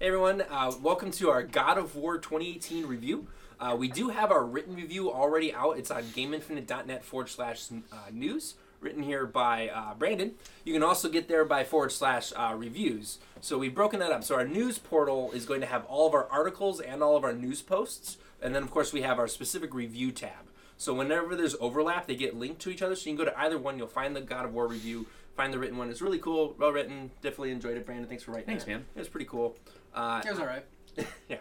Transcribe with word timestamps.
Hey 0.00 0.06
everyone, 0.06 0.44
uh, 0.48 0.70
welcome 0.80 1.10
to 1.10 1.28
our 1.30 1.42
God 1.42 1.76
of 1.76 1.96
War 1.96 2.18
2018 2.18 2.86
review. 2.86 3.26
Uh, 3.58 3.74
we 3.76 3.88
do 3.88 4.10
have 4.10 4.30
our 4.30 4.44
written 4.44 4.76
review 4.76 5.10
already 5.10 5.52
out. 5.52 5.76
It's 5.76 5.90
on 5.90 6.04
GameInfinite.net 6.04 7.04
forward 7.04 7.28
slash 7.28 7.66
uh, 7.72 7.96
news, 8.12 8.54
written 8.80 9.02
here 9.02 9.26
by 9.26 9.70
uh, 9.70 9.94
Brandon. 9.94 10.34
You 10.64 10.72
can 10.72 10.84
also 10.84 11.08
get 11.08 11.26
there 11.26 11.44
by 11.44 11.64
forward 11.64 11.90
slash 11.90 12.32
uh, 12.36 12.54
reviews. 12.56 13.18
So 13.40 13.58
we've 13.58 13.74
broken 13.74 13.98
that 13.98 14.12
up. 14.12 14.22
So 14.22 14.36
our 14.36 14.46
news 14.46 14.78
portal 14.78 15.32
is 15.32 15.44
going 15.44 15.62
to 15.62 15.66
have 15.66 15.84
all 15.86 16.06
of 16.06 16.14
our 16.14 16.28
articles 16.30 16.78
and 16.80 17.02
all 17.02 17.16
of 17.16 17.24
our 17.24 17.32
news 17.32 17.60
posts. 17.60 18.18
And 18.40 18.54
then, 18.54 18.62
of 18.62 18.70
course, 18.70 18.92
we 18.92 19.02
have 19.02 19.18
our 19.18 19.26
specific 19.26 19.74
review 19.74 20.12
tab. 20.12 20.46
So 20.76 20.94
whenever 20.94 21.34
there's 21.34 21.56
overlap, 21.58 22.06
they 22.06 22.14
get 22.14 22.36
linked 22.36 22.60
to 22.62 22.70
each 22.70 22.82
other. 22.82 22.94
So 22.94 23.10
you 23.10 23.16
can 23.16 23.24
go 23.24 23.30
to 23.32 23.40
either 23.40 23.58
one. 23.58 23.78
You'll 23.78 23.88
find 23.88 24.14
the 24.14 24.20
God 24.20 24.44
of 24.44 24.54
War 24.54 24.68
review, 24.68 25.06
find 25.38 25.54
the 25.54 25.58
written 25.58 25.78
one. 25.78 25.88
It's 25.88 26.02
really 26.02 26.18
cool, 26.18 26.54
well 26.58 26.72
written. 26.72 27.12
Definitely 27.22 27.52
enjoyed 27.52 27.76
it, 27.78 27.86
Brandon. 27.86 28.08
Thanks 28.08 28.24
for 28.24 28.32
writing. 28.32 28.46
Thanks, 28.46 28.64
that. 28.64 28.70
man. 28.72 28.84
It 28.94 28.98
was 28.98 29.08
pretty 29.08 29.24
cool. 29.24 29.56
Uh, 29.94 30.20
It 30.24 30.30
was 30.30 30.40
all 30.40 30.46
right. 30.46 30.64
yeah. 31.28 31.36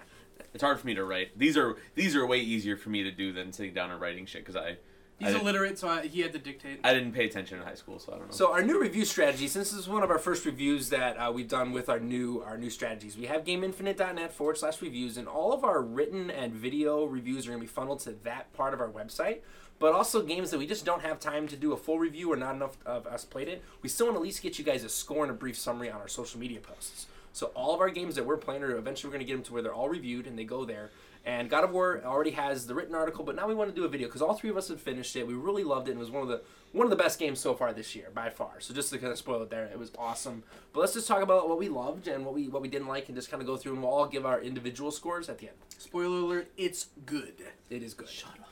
It's 0.53 0.63
hard 0.63 0.79
for 0.79 0.85
me 0.87 0.93
to 0.93 1.03
write. 1.03 1.37
These 1.37 1.57
are 1.57 1.75
these 1.95 2.15
are 2.15 2.25
way 2.25 2.39
easier 2.39 2.77
for 2.77 2.89
me 2.89 3.03
to 3.03 3.11
do 3.11 3.33
than 3.33 3.51
sitting 3.51 3.73
down 3.73 3.91
and 3.91 3.99
writing 3.99 4.25
shit 4.27 4.45
because 4.45 4.55
I 4.55 4.77
He's 5.19 5.29
I 5.29 5.31
didn't- 5.31 5.47
illiterate, 5.47 5.79
so 5.79 5.87
I, 5.89 6.05
he 6.07 6.21
had 6.21 6.31
to 6.33 6.39
dictate. 6.39 6.79
I 6.83 6.93
didn't 6.93 7.11
pay 7.13 7.25
attention 7.25 7.57
in 7.57 7.63
high 7.65 7.73
school, 7.73 7.97
so 7.97 8.13
I 8.13 8.17
don't 8.17 8.27
know. 8.27 8.31
So 8.35 8.51
our 8.51 8.61
new 8.61 8.79
review 8.79 9.03
strategy, 9.03 9.47
since 9.47 9.71
this 9.71 9.79
is 9.79 9.89
one 9.89 10.03
of 10.03 10.11
our 10.11 10.19
first 10.19 10.45
reviews 10.45 10.89
that 10.89 11.17
uh, 11.17 11.31
we've 11.31 11.47
done 11.47 11.71
with 11.71 11.89
our 11.89 11.99
new 11.99 12.43
our 12.45 12.57
new 12.57 12.69
strategies, 12.69 13.17
we 13.17 13.25
have 13.25 13.43
GameInfinite.net 13.43 14.31
forward 14.31 14.57
slash 14.59 14.79
reviews, 14.81 15.17
and 15.17 15.27
all 15.27 15.53
of 15.53 15.63
our 15.63 15.81
written 15.81 16.29
and 16.29 16.53
video 16.53 17.05
reviews 17.05 17.47
are 17.47 17.49
going 17.51 17.59
to 17.61 17.65
be 17.65 17.67
funneled 17.71 17.99
to 18.01 18.11
that 18.23 18.53
part 18.53 18.73
of 18.75 18.79
our 18.79 18.89
website. 18.89 19.39
But 19.79 19.93
also 19.93 20.23
games 20.23 20.49
that 20.51 20.57
we 20.57 20.65
just 20.65 20.85
don't 20.85 21.03
have 21.03 21.19
time 21.19 21.47
to 21.49 21.55
do 21.55 21.71
a 21.71 21.77
full 21.77 21.99
review 21.99 22.31
or 22.31 22.35
not 22.35 22.55
enough 22.55 22.77
of 22.85 23.05
us 23.05 23.25
played 23.25 23.47
it. 23.47 23.63
We 23.83 23.89
still 23.89 24.07
want 24.07 24.15
to 24.15 24.19
at 24.21 24.23
least 24.23 24.41
get 24.41 24.57
you 24.57 24.65
guys 24.65 24.83
a 24.83 24.89
score 24.89 25.23
and 25.23 25.29
a 25.31 25.35
brief 25.35 25.55
summary 25.57 25.91
on 25.91 26.01
our 26.01 26.07
social 26.07 26.39
media 26.39 26.59
posts. 26.59 27.05
So 27.37 27.51
all 27.53 27.75
of 27.75 27.81
our 27.81 27.89
games 27.91 28.15
that 28.15 28.25
we're 28.25 28.37
playing 28.37 28.63
are 28.63 28.75
eventually 28.75 29.09
we're 29.09 29.17
going 29.17 29.25
to 29.25 29.31
get 29.31 29.35
them 29.35 29.43
to 29.43 29.53
where 29.53 29.61
they're 29.61 29.73
all 29.73 29.89
reviewed 29.89 30.25
and 30.25 30.37
they 30.37 30.43
go 30.43 30.65
there. 30.65 30.89
And 31.23 31.49
God 31.51 31.63
of 31.63 31.71
War 31.71 32.01
already 32.03 32.31
has 32.31 32.65
the 32.65 32.73
written 32.73 32.95
article, 32.95 33.23
but 33.23 33.35
now 33.35 33.47
we 33.47 33.53
want 33.53 33.69
to 33.69 33.75
do 33.75 33.85
a 33.85 33.87
video 33.87 34.07
because 34.07 34.23
all 34.23 34.33
three 34.33 34.49
of 34.49 34.57
us 34.57 34.69
have 34.69 34.81
finished 34.81 35.15
it. 35.15 35.27
We 35.27 35.35
really 35.35 35.63
loved 35.63 35.87
it 35.87 35.91
and 35.91 35.99
it 35.99 36.03
was 36.03 36.09
one 36.09 36.23
of 36.23 36.29
the 36.29 36.41
one 36.71 36.85
of 36.85 36.89
the 36.89 36.95
best 36.95 37.19
games 37.19 37.39
so 37.39 37.53
far 37.53 37.73
this 37.73 37.95
year 37.95 38.07
by 38.11 38.31
far. 38.31 38.59
So 38.59 38.73
just 38.73 38.89
to 38.91 38.97
kind 38.97 39.11
of 39.11 39.19
spoil 39.19 39.43
it 39.43 39.51
there, 39.51 39.65
it 39.65 39.77
was 39.77 39.91
awesome. 39.99 40.43
But 40.73 40.79
let's 40.79 40.93
just 40.93 41.07
talk 41.07 41.21
about 41.21 41.47
what 41.47 41.59
we 41.59 41.69
loved 41.69 42.07
and 42.07 42.25
what 42.25 42.33
we 42.33 42.47
what 42.47 42.63
we 42.63 42.69
didn't 42.69 42.87
like 42.87 43.07
and 43.07 43.15
just 43.15 43.29
kind 43.29 43.39
of 43.41 43.45
go 43.45 43.55
through 43.55 43.73
and 43.73 43.83
we'll 43.83 43.91
all 43.91 44.07
give 44.07 44.25
our 44.25 44.41
individual 44.41 44.89
scores 44.89 45.29
at 45.29 45.37
the 45.37 45.47
end. 45.49 45.57
Spoiler 45.77 46.17
alert: 46.17 46.49
it's 46.57 46.87
good. 47.05 47.35
It 47.69 47.83
is 47.83 47.93
good. 47.93 48.09
Shut 48.09 48.31
up. 48.39 48.49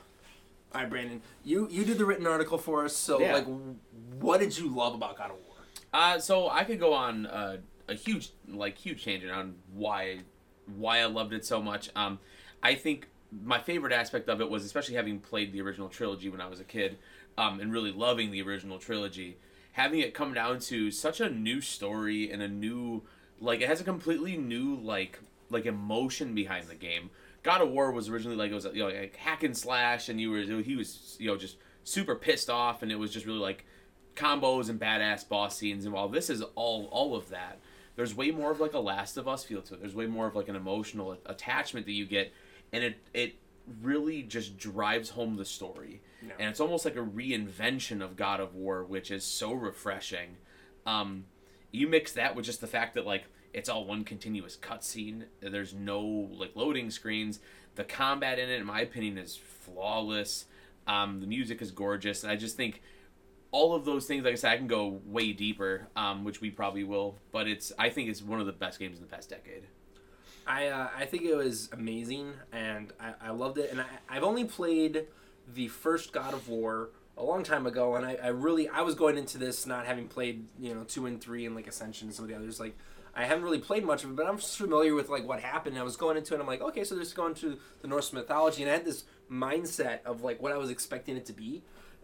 All 0.75 0.81
right, 0.81 0.89
Brandon, 0.89 1.21
you 1.43 1.67
you 1.71 1.85
did 1.85 1.97
the 1.97 2.05
written 2.05 2.27
article 2.27 2.59
for 2.59 2.85
us. 2.85 2.95
So 2.95 3.19
Yeah. 3.19 3.33
like, 3.33 3.47
what 4.19 4.41
did 4.41 4.55
you 4.57 4.67
love 4.67 4.93
about 4.93 5.17
God 5.17 5.31
of 5.31 5.37
War? 5.37 5.55
Uh, 5.91 6.19
so 6.19 6.49
I 6.49 6.65
could 6.65 6.79
go 6.79 6.93
on 6.93 7.25
uh, 7.25 7.57
a 7.87 7.93
huge, 7.93 8.31
like, 8.47 8.77
huge 8.77 9.03
tangent 9.03 9.31
on 9.31 9.55
why, 9.73 10.19
why 10.75 10.99
I 10.99 11.05
loved 11.05 11.33
it 11.33 11.45
so 11.45 11.61
much. 11.61 11.89
Um, 11.95 12.19
I 12.63 12.75
think 12.75 13.07
my 13.43 13.59
favorite 13.59 13.93
aspect 13.93 14.29
of 14.29 14.41
it 14.41 14.49
was, 14.49 14.65
especially 14.65 14.95
having 14.95 15.19
played 15.19 15.51
the 15.51 15.61
original 15.61 15.89
trilogy 15.89 16.29
when 16.29 16.41
I 16.41 16.47
was 16.47 16.59
a 16.59 16.63
kid, 16.63 16.97
um, 17.37 17.59
and 17.59 17.71
really 17.71 17.91
loving 17.91 18.31
the 18.31 18.41
original 18.41 18.79
trilogy, 18.79 19.37
having 19.73 19.99
it 19.99 20.13
come 20.13 20.33
down 20.33 20.59
to 20.59 20.89
such 20.91 21.19
a 21.19 21.29
new 21.29 21.61
story 21.61 22.31
and 22.31 22.41
a 22.41 22.47
new, 22.47 23.03
like, 23.39 23.61
it 23.61 23.67
has 23.67 23.81
a 23.81 23.83
completely 23.83 24.37
new, 24.37 24.75
like, 24.75 25.19
like 25.49 25.65
emotion 25.65 26.33
behind 26.33 26.67
the 26.67 26.75
game. 26.75 27.09
God 27.43 27.61
of 27.61 27.69
War 27.69 27.91
was 27.91 28.09
originally 28.09 28.35
like 28.35 28.49
it 28.49 28.55
was 28.55 28.65
you 28.73 28.79
know 28.79 28.89
like 28.89 29.15
hack 29.17 29.43
and 29.43 29.55
slash, 29.55 30.09
and 30.09 30.19
you 30.19 30.31
were 30.31 30.39
he 30.39 30.75
was 30.75 31.15
you 31.19 31.27
know 31.27 31.37
just 31.37 31.57
super 31.83 32.15
pissed 32.15 32.49
off, 32.49 32.81
and 32.81 32.91
it 32.91 32.95
was 32.95 33.13
just 33.13 33.27
really 33.27 33.37
like 33.37 33.65
combos 34.15 34.69
and 34.69 34.79
badass 34.79 35.27
boss 35.27 35.57
scenes 35.57 35.85
and 35.85 35.93
while 35.93 36.07
this 36.07 36.29
is 36.29 36.41
all 36.55 36.87
all 36.91 37.15
of 37.15 37.29
that 37.29 37.59
there's 37.95 38.15
way 38.15 38.31
more 38.31 38.51
of 38.51 38.59
like 38.59 38.73
a 38.73 38.79
last 38.79 39.17
of 39.17 39.27
us 39.27 39.43
feel 39.43 39.61
to 39.63 39.73
it. 39.75 39.81
There's 39.81 39.95
way 39.95 40.07
more 40.07 40.27
of 40.27 40.35
like 40.35 40.47
an 40.49 40.55
emotional 40.55 41.17
attachment 41.25 41.85
that 41.85 41.93
you 41.93 42.05
get 42.05 42.33
and 42.73 42.83
it 42.83 42.97
it 43.13 43.35
really 43.81 44.21
just 44.21 44.57
drives 44.57 45.09
home 45.11 45.37
the 45.37 45.45
story. 45.45 46.01
Yeah. 46.21 46.33
and 46.39 46.49
it's 46.49 46.59
almost 46.59 46.85
like 46.85 46.95
a 46.95 47.05
reinvention 47.05 48.01
of 48.01 48.15
god 48.15 48.39
of 48.39 48.55
war 48.55 48.83
which 48.83 49.11
is 49.11 49.23
so 49.23 49.53
refreshing. 49.53 50.37
Um 50.85 51.25
you 51.71 51.87
mix 51.87 52.13
that 52.13 52.35
with 52.35 52.45
just 52.45 52.61
the 52.61 52.67
fact 52.67 52.95
that 52.95 53.05
like 53.05 53.25
it's 53.53 53.69
all 53.69 53.85
one 53.85 54.03
continuous 54.03 54.57
cutscene. 54.57 55.23
There's 55.39 55.73
no 55.73 56.01
like 56.01 56.55
loading 56.55 56.91
screens. 56.91 57.39
The 57.75 57.83
combat 57.85 58.37
in 58.39 58.49
it 58.49 58.59
in 58.59 58.65
my 58.65 58.81
opinion 58.81 59.17
is 59.17 59.37
flawless. 59.37 60.45
Um, 60.87 61.19
the 61.21 61.27
music 61.27 61.61
is 61.61 61.71
gorgeous. 61.71 62.23
And 62.23 62.31
i 62.31 62.35
just 62.35 62.57
think 62.57 62.81
all 63.55 63.73
of 63.73 63.85
those 63.85 64.05
things, 64.05 64.25
like 64.25 64.33
I 64.33 64.35
said, 64.35 64.51
I 64.51 64.57
can 64.57 64.67
go 64.67 64.99
way 65.05 65.31
deeper, 65.31 65.87
um, 65.95 66.25
which 66.25 66.41
we 66.41 66.51
probably 66.51 66.83
will. 66.83 67.15
But 67.31 67.47
it's, 67.47 67.71
I 67.79 67.89
think 67.89 68.09
it's 68.09 68.21
one 68.21 68.41
of 68.41 68.45
the 68.45 68.51
best 68.51 68.79
games 68.79 68.97
in 68.97 69.03
the 69.05 69.09
past 69.09 69.29
decade. 69.29 69.63
I 70.45 70.67
uh, 70.67 70.89
I 70.95 71.05
think 71.05 71.23
it 71.23 71.35
was 71.35 71.69
amazing 71.71 72.33
and 72.51 72.93
I, 72.99 73.29
I 73.29 73.31
loved 73.31 73.57
it 73.57 73.71
and 73.71 73.81
I, 73.81 73.85
I've 74.07 74.23
only 74.23 74.43
played 74.43 75.07
the 75.51 75.69
first 75.69 76.11
God 76.13 76.35
of 76.35 76.47
War 76.47 76.89
a 77.17 77.23
long 77.23 77.41
time 77.41 77.65
ago 77.65 77.95
and 77.95 78.05
I, 78.05 78.15
I 78.21 78.27
really 78.27 78.69
I 78.69 78.81
was 78.81 78.93
going 78.93 79.17
into 79.17 79.39
this 79.39 79.65
not 79.65 79.87
having 79.87 80.07
played 80.07 80.45
you 80.59 80.75
know 80.75 80.83
two 80.83 81.07
and 81.07 81.19
three 81.19 81.47
and 81.47 81.55
like 81.55 81.65
Ascension 81.65 82.09
and 82.09 82.15
some 82.15 82.25
of 82.25 82.29
the 82.29 82.35
others 82.35 82.59
like 82.59 82.77
I 83.15 83.25
haven't 83.25 83.43
really 83.43 83.57
played 83.57 83.85
much 83.85 84.03
of 84.03 84.11
it 84.11 84.15
but 84.15 84.27
I'm 84.27 84.37
familiar 84.37 84.93
with 84.93 85.09
like 85.09 85.27
what 85.27 85.39
happened 85.39 85.77
and 85.77 85.81
I 85.81 85.83
was 85.83 85.97
going 85.97 86.15
into 86.15 86.33
it 86.33 86.35
and 86.35 86.43
I'm 86.43 86.47
like 86.47 86.61
okay 86.61 86.83
so 86.83 86.93
they're 86.93 87.05
going 87.15 87.33
to 87.35 87.57
the 87.81 87.87
Norse 87.87 88.13
mythology 88.13 88.61
and 88.61 88.69
I 88.69 88.75
had 88.75 88.85
this 88.85 89.05
mindset 89.31 90.03
of 90.05 90.21
like 90.21 90.39
what 90.43 90.51
I 90.51 90.57
was 90.57 90.69
expecting 90.69 91.17
it 91.17 91.25
to 91.25 91.33
be 91.33 91.63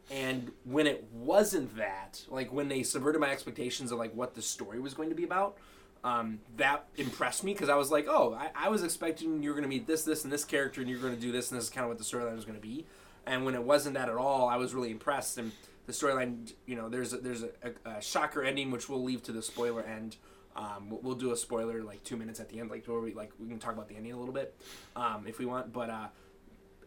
and 0.09 0.51
when 0.63 0.88
it 0.88 1.06
wasn't 1.13 1.75
that 1.78 2.23
like 2.29 2.51
when 2.51 2.67
they 2.67 2.84
subverted 2.84 3.22
my 3.22 3.29
expectations 3.29 3.91
of 3.91 4.00
like 4.00 4.13
what 4.13 4.35
the 4.35 4.41
story 4.41 4.79
was 4.79 4.94
going 4.94 5.09
to 5.09 5.16
be 5.16 5.23
about 5.23 5.57
um, 6.03 6.39
that 6.57 6.88
impressed 6.97 7.44
me 7.44 7.53
because 7.53 7.69
I 7.69 7.75
was 7.75 7.91
like, 7.91 8.07
oh, 8.09 8.34
I, 8.34 8.66
I 8.66 8.69
was 8.69 8.84
expecting 8.84 9.44
you're 9.44 9.53
going 9.53 9.63
to 9.63 9.69
meet 9.69 9.85
this, 9.85 10.03
this, 10.03 10.23
and 10.23 10.34
this 10.34 10.44
character, 10.44 10.81
and 10.81 10.89
you're 10.89 11.00
going 11.00 11.16
to 11.16 11.22
do 11.22 11.31
this, 11.31 11.51
and 11.51 11.59
this 11.59 11.66
is 11.66 11.69
kind 11.69 11.84
of 11.84 11.89
what 11.89 11.97
the 12.00 12.03
storyline 12.03 12.35
was 12.35 12.45
going 12.45 12.59
to 12.59 12.62
be. 12.62 12.85
And 13.25 13.45
when 13.45 13.53
it 13.53 13.63
wasn't 13.63 13.95
that 13.95 14.09
at 14.09 14.16
all, 14.16 14.50
I 14.50 14.57
was 14.57 14.73
really 14.73 14.89
impressed. 14.89 15.38
And 15.38 15.51
the 15.85 15.94
storyline, 15.94 16.53
you 16.66 16.75
know, 16.75 16.89
there's 16.89 17.13
a, 17.13 17.18
there's 17.18 17.44
a, 17.44 17.50
a, 17.63 17.97
a 17.97 18.01
shocker 18.01 18.44
ending, 18.44 18.72
which 18.72 18.89
we'll 18.89 19.03
leave 19.03 19.22
to 19.23 19.31
the 19.31 19.44
spoiler 19.44 19.83
end. 19.83 20.18
Um, 20.56 20.89
we'll, 20.89 21.01
we'll 21.01 21.16
do 21.16 21.31
a 21.31 21.38
spoiler 21.38 21.83
like 21.83 22.03
two 22.03 22.18
minutes 22.18 22.39
at 22.39 22.50
the 22.50 22.59
end, 22.59 22.72
like 22.72 22.85
where 22.88 23.00
we 23.00 23.13
like 23.13 23.31
we 23.39 23.47
can 23.47 23.59
talk 23.59 23.73
about 23.73 23.88
the 23.88 23.95
ending 23.95 24.12
a 24.12 24.18
little 24.18 24.33
bit, 24.33 24.56
um, 24.95 25.25
if 25.28 25.38
we 25.38 25.45
want. 25.45 25.72
But 25.72 25.89
uh, 25.89 26.07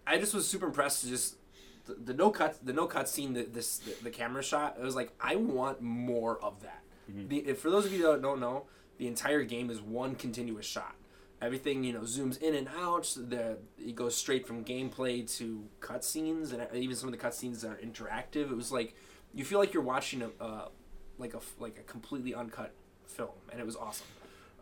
I 0.07 0.19
just 0.19 0.35
was 0.35 0.47
super 0.47 0.67
impressed. 0.67 1.03
To 1.03 1.09
just 1.09 1.37
the, 1.87 1.95
the 1.95 2.15
no 2.15 2.31
cut, 2.31 2.65
the 2.65 2.73
no 2.73 2.87
cut 2.87 3.09
scene, 3.09 3.33
the, 3.35 3.45
this 3.45 3.79
the, 3.79 3.95
the 4.05 4.11
camera 4.11 4.43
shot. 4.43 4.77
It 4.79 4.85
was 4.85 4.95
like 4.95 5.13
I 5.21 5.37
want 5.37 5.81
more 5.81 6.43
of 6.43 6.63
that. 6.63 6.83
The, 7.07 7.39
if, 7.41 7.59
for 7.59 7.71
those 7.71 7.85
of 7.85 7.93
you 7.93 8.03
that 8.05 8.23
don't 8.23 8.41
know, 8.41 8.65
the 8.97 9.07
entire 9.07 9.43
game 9.43 9.71
is 9.71 9.81
one 9.81 10.15
continuous 10.15 10.65
shot. 10.65 10.95
Everything 11.43 11.85
you 11.85 11.93
know 11.93 12.01
zooms 12.01 12.41
in 12.41 12.55
and 12.55 12.69
out. 12.79 13.15
The 13.17 13.59
it 13.79 13.95
goes 13.95 14.17
straight 14.17 14.47
from 14.47 14.65
gameplay 14.65 15.31
to 15.39 15.65
cutscenes, 15.81 16.53
and 16.53 16.67
even 16.75 16.97
some 16.97 17.13
of 17.13 17.19
the 17.19 17.25
cutscenes 17.25 17.65
are 17.65 17.77
interactive. 17.77 18.51
It 18.51 18.57
was 18.57 18.73
like 18.73 18.95
you 19.35 19.45
feel 19.45 19.59
like 19.59 19.75
you're 19.75 19.83
watching 19.83 20.23
a 20.23 20.31
uh, 20.43 20.69
like 21.19 21.35
a 21.35 21.41
like 21.59 21.79
a 21.79 21.83
completely 21.83 22.35
uncut 22.35 22.73
film, 23.05 23.31
and 23.51 23.61
it 23.61 23.67
was 23.67 23.77
awesome. 23.77 24.07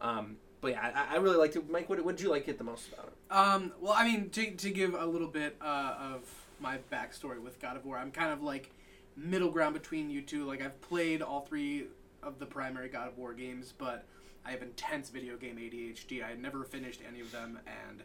Um, 0.01 0.37
but 0.61 0.73
yeah, 0.73 1.07
I, 1.11 1.17
I 1.17 1.19
really 1.19 1.37
liked 1.37 1.55
it. 1.55 1.71
Mike, 1.71 1.89
what 1.89 2.03
what 2.05 2.17
did 2.17 2.23
you 2.25 2.31
like 2.31 2.49
it 2.49 2.59
the 2.59 2.65
most 2.65 2.93
about 2.93 3.07
it? 3.07 3.37
Um, 3.37 3.73
well, 3.81 3.95
I 3.97 4.05
mean, 4.05 4.31
to, 4.31 4.51
to 4.51 4.71
give 4.71 4.95
a 4.95 5.07
little 5.07 5.29
bit 5.29 5.57
uh, 5.61 5.95
of 5.99 6.25
my 6.63 6.79
backstory 6.91 7.41
with 7.43 7.61
God 7.61 7.77
of 7.77 7.85
War, 7.85 7.99
I'm 7.99 8.13
kind 8.13 8.33
of 8.33 8.43
like 8.43 8.71
middle 9.17 9.51
ground 9.51 9.75
between 9.75 10.09
you 10.09 10.23
two. 10.23 10.45
Like, 10.45 10.63
I've 10.63 10.81
played 10.81 11.21
all 11.21 11.43
three 11.43 11.89
of 12.23 12.39
the 12.39 12.47
primary 12.47 12.89
God 12.89 13.09
of 13.09 13.19
War 13.19 13.35
games, 13.35 13.75
but 13.77 14.07
I 14.47 14.53
have 14.53 14.63
intense 14.63 15.11
video 15.11 15.37
game 15.37 15.57
ADHD. 15.57 16.25
I 16.25 16.29
had 16.29 16.41
never 16.41 16.65
finished 16.65 17.01
any 17.07 17.21
of 17.21 17.31
them, 17.33 17.59
and 17.67 18.03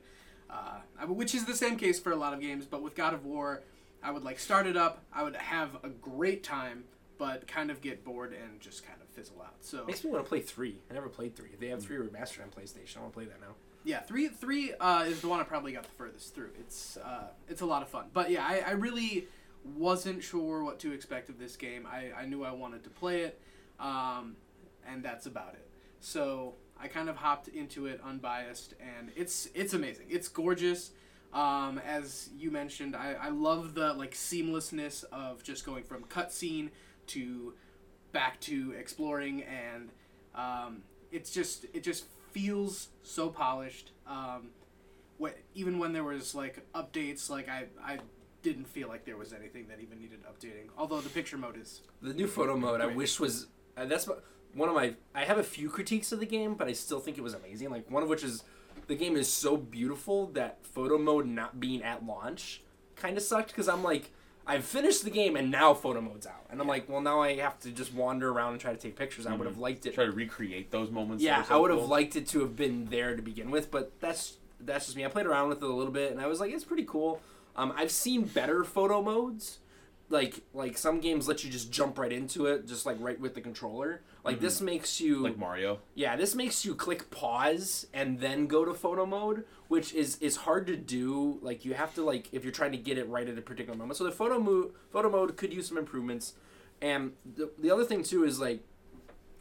uh, 0.50 0.80
I, 1.00 1.06
which 1.06 1.36
is 1.36 1.46
the 1.46 1.56
same 1.56 1.78
case 1.78 2.00
for 2.00 2.12
a 2.12 2.16
lot 2.16 2.34
of 2.34 2.42
games. 2.42 2.66
But 2.66 2.82
with 2.82 2.96
God 2.96 3.14
of 3.14 3.26
War, 3.26 3.62
I 4.04 4.12
would 4.12 4.24
like 4.24 4.40
start 4.40 4.68
it 4.68 4.76
up. 4.76 5.04
I 5.14 5.24
would 5.24 5.36
have 5.36 5.78
a 5.84 5.90
great 5.90 6.44
time, 6.44 6.84
but 7.18 7.48
kind 7.48 7.72
of 7.72 7.82
get 7.82 8.04
bored 8.04 8.34
and 8.34 8.60
just 8.60 8.86
kind 8.86 9.00
of 9.02 9.08
fizzle 9.10 9.42
out. 9.42 9.56
So 9.62 9.86
Makes 9.86 10.04
me 10.04 10.12
want 10.12 10.26
to 10.26 10.30
play 10.30 10.42
three. 10.42 10.82
I 10.90 10.94
never 10.94 11.10
played 11.10 11.36
three. 11.36 11.50
They 11.60 11.68
have 11.68 11.84
three 11.84 11.98
remastered 11.98 12.44
on 12.44 12.50
PlayStation. 12.50 12.98
I 12.98 13.02
want 13.02 13.14
to 13.14 13.18
play 13.18 13.26
that 13.26 13.42
now. 13.42 13.56
Yeah, 13.88 14.02
three 14.02 14.28
three 14.28 14.74
uh, 14.82 15.06
is 15.08 15.22
the 15.22 15.30
one 15.30 15.40
I 15.40 15.44
probably 15.44 15.72
got 15.72 15.84
the 15.84 15.90
furthest 15.92 16.36
through. 16.36 16.50
It's 16.60 16.98
uh, 16.98 17.30
it's 17.48 17.62
a 17.62 17.66
lot 17.66 17.82
of 17.82 17.88
fun. 17.88 18.08
But 18.12 18.30
yeah, 18.30 18.46
I, 18.46 18.62
I 18.68 18.72
really 18.72 19.30
wasn't 19.64 20.22
sure 20.22 20.62
what 20.62 20.78
to 20.80 20.92
expect 20.92 21.30
of 21.30 21.40
this 21.40 21.56
game. 21.56 21.88
I, 21.90 22.12
I 22.12 22.26
knew 22.26 22.44
I 22.44 22.52
wanted 22.52 22.84
to 22.84 22.90
play 22.90 23.22
it, 23.22 23.40
um, 23.80 24.36
and 24.86 25.02
that's 25.02 25.26
about 25.26 25.54
it. 25.54 25.70
So 26.02 26.56
I 26.78 26.90
kind 26.90 27.08
of 27.08 27.16
hopped 27.16 27.48
into 27.48 27.86
it 27.86 28.02
unbiased, 28.04 28.74
and 28.82 29.10
it's 29.16 29.48
it's 29.56 29.74
amazing. 29.74 30.08
It's 30.10 30.28
gorgeous. 30.28 30.92
Um, 31.32 31.80
as 31.88 32.30
you 32.38 32.52
mentioned, 32.52 32.94
I, 32.94 33.14
I 33.14 33.30
love 33.30 33.74
the 33.74 33.94
like 33.94 34.16
seamlessness 34.16 35.06
of 35.14 35.44
just 35.44 35.66
going 35.66 35.86
from 35.86 36.04
cutscene 36.04 36.72
to 37.08 37.54
back 38.12 38.42
to 38.42 38.74
exploring, 38.78 39.44
and 39.44 39.92
um, 40.36 40.82
it's 41.10 41.32
just 41.32 41.68
it 41.74 41.84
just 41.84 42.04
feels 42.38 42.90
so 43.04 43.30
polished. 43.30 43.92
Um, 44.06 44.50
wh- 45.22 45.38
even 45.56 45.80
when 45.80 45.94
there 45.94 46.04
was 46.04 46.36
like 46.36 46.66
updates, 46.74 47.30
like 47.30 47.50
I 47.50 47.66
I 47.84 48.00
didn't 48.44 48.68
feel 48.68 48.88
like 48.88 49.06
there 49.06 49.18
was 49.18 49.34
anything 49.34 49.68
that 49.68 49.80
even 49.82 50.00
needed 50.00 50.20
updating. 50.24 50.70
Although 50.78 51.02
the 51.02 51.10
picture 51.10 51.38
mode 51.38 51.58
is 51.58 51.82
The 52.02 52.14
new 52.14 52.28
photo 52.28 52.56
mode, 52.56 52.82
I 52.82 52.88
wish 52.88 53.20
was. 53.20 53.48
Uh, 53.76 53.86
that's 53.86 54.08
what 54.08 54.24
one 54.54 54.70
of 54.70 54.76
my 54.76 54.96
I 55.16 55.26
have 55.26 55.38
a 55.38 55.44
few 55.44 55.70
critiques 55.70 56.12
of 56.12 56.20
the 56.20 56.26
game, 56.26 56.56
but 56.56 56.68
I 56.68 56.74
still 56.74 57.00
think 57.00 57.18
it 57.18 57.22
was 57.22 57.34
amazing. 57.34 57.70
Like 57.70 57.90
one 57.90 58.04
of 58.04 58.10
which 58.10 58.24
is 58.24 58.44
the 58.88 58.96
game 58.96 59.16
is 59.16 59.28
so 59.28 59.58
beautiful 59.58 60.28
that 60.28 60.66
photo 60.66 60.98
mode 60.98 61.28
not 61.28 61.60
being 61.60 61.84
at 61.84 62.06
launch 62.06 62.62
kind 62.96 63.18
of 63.18 63.24
sucked 63.24 63.50
because 63.50 63.68
I'm 63.68 63.84
like 63.84 64.12
I've 64.48 64.64
finished 64.66 65.04
the 65.04 65.10
game 65.10 65.36
and 65.36 65.52
now 65.52 65.74
photo 65.74 66.00
mode's 66.02 66.26
out, 66.26 66.46
and 66.50 66.62
I'm 66.62 66.68
like, 66.68 66.88
well 66.90 67.02
now 67.02 67.22
I 67.22 67.36
have 67.36 67.60
to 67.60 67.72
just 67.72 67.94
wander 67.94 68.30
around 68.32 68.54
and 68.54 68.62
try 68.62 68.72
to 68.72 68.78
take 68.80 68.96
pictures. 68.96 69.26
I 69.26 69.34
would 69.36 69.46
have 69.46 69.58
liked 69.58 69.86
it. 69.86 69.94
Try 69.94 70.06
to 70.06 70.12
recreate 70.12 70.72
those 70.72 70.90
moments. 70.90 71.22
that 71.24 71.28
Yeah, 71.28 71.44
so 71.44 71.56
I 71.56 71.58
would 71.58 71.72
have 71.72 71.82
cool. 71.82 71.88
liked 71.90 72.16
it 72.16 72.28
to 72.30 72.40
have 72.40 72.56
been 72.56 72.86
there 72.86 73.16
to 73.16 73.22
begin 73.22 73.52
with, 73.52 73.70
but 73.70 73.92
that's 74.00 74.38
that's 74.60 74.86
just 74.86 74.98
me. 74.98 75.06
I 75.06 75.10
played 75.10 75.26
around 75.28 75.50
with 75.50 75.58
it 75.60 75.64
a 75.66 75.74
little 75.74 75.92
bit, 75.94 76.12
and 76.12 76.20
I 76.22 76.28
was 76.28 76.40
like, 76.40 76.52
it's 76.52 76.64
pretty 76.64 76.86
cool. 76.86 77.22
Um, 77.56 77.74
I've 77.76 77.92
seen 77.92 78.24
better 78.24 78.64
photo 78.64 79.02
modes, 79.02 79.60
like 80.10 80.42
like 80.54 80.78
some 80.78 81.00
games 81.00 81.28
let 81.28 81.44
you 81.44 81.50
just 81.50 81.72
jump 81.72 81.98
right 81.98 82.12
into 82.12 82.46
it, 82.46 82.68
just 82.68 82.86
like 82.86 82.98
right 83.00 83.20
with 83.20 83.36
the 83.36 83.42
controller. 83.42 84.02
Like 84.24 84.36
mm-hmm. 84.36 84.46
this 84.46 84.62
makes 84.62 85.02
you 85.02 85.20
like 85.20 85.38
Mario. 85.38 85.80
yeah, 85.96 86.16
this 86.16 86.34
makes 86.34 86.64
you 86.64 86.76
click 86.76 87.10
pause 87.12 87.88
and 87.94 88.20
then 88.20 88.48
go 88.48 88.64
to 88.64 88.74
photo 88.74 89.06
mode, 89.06 89.44
which 89.68 89.94
is 89.94 90.18
is 90.20 90.38
hard 90.38 90.68
to 90.68 90.78
do. 90.78 91.40
Like 91.42 91.66
you 91.66 91.74
have 91.74 91.94
to 91.96 92.04
like 92.04 92.30
if 92.32 92.44
you're 92.44 92.54
trying 92.54 92.72
to 92.72 92.78
get 92.78 92.98
it 92.98 93.08
right 93.10 93.28
at 93.28 93.38
a 93.38 93.42
particular 93.42 93.78
moment. 93.78 93.98
So 93.98 94.06
the 94.06 94.12
photo 94.12 94.40
mode 94.40 94.72
photo 94.92 95.10
mode 95.10 95.36
could 95.36 95.54
use 95.54 95.68
some 95.68 95.78
improvements. 95.78 96.34
And 96.82 97.14
the, 97.26 97.52
the 97.58 97.72
other 97.72 97.84
thing 97.84 98.04
too 98.04 98.24
is 98.24 98.40
like 98.40 98.62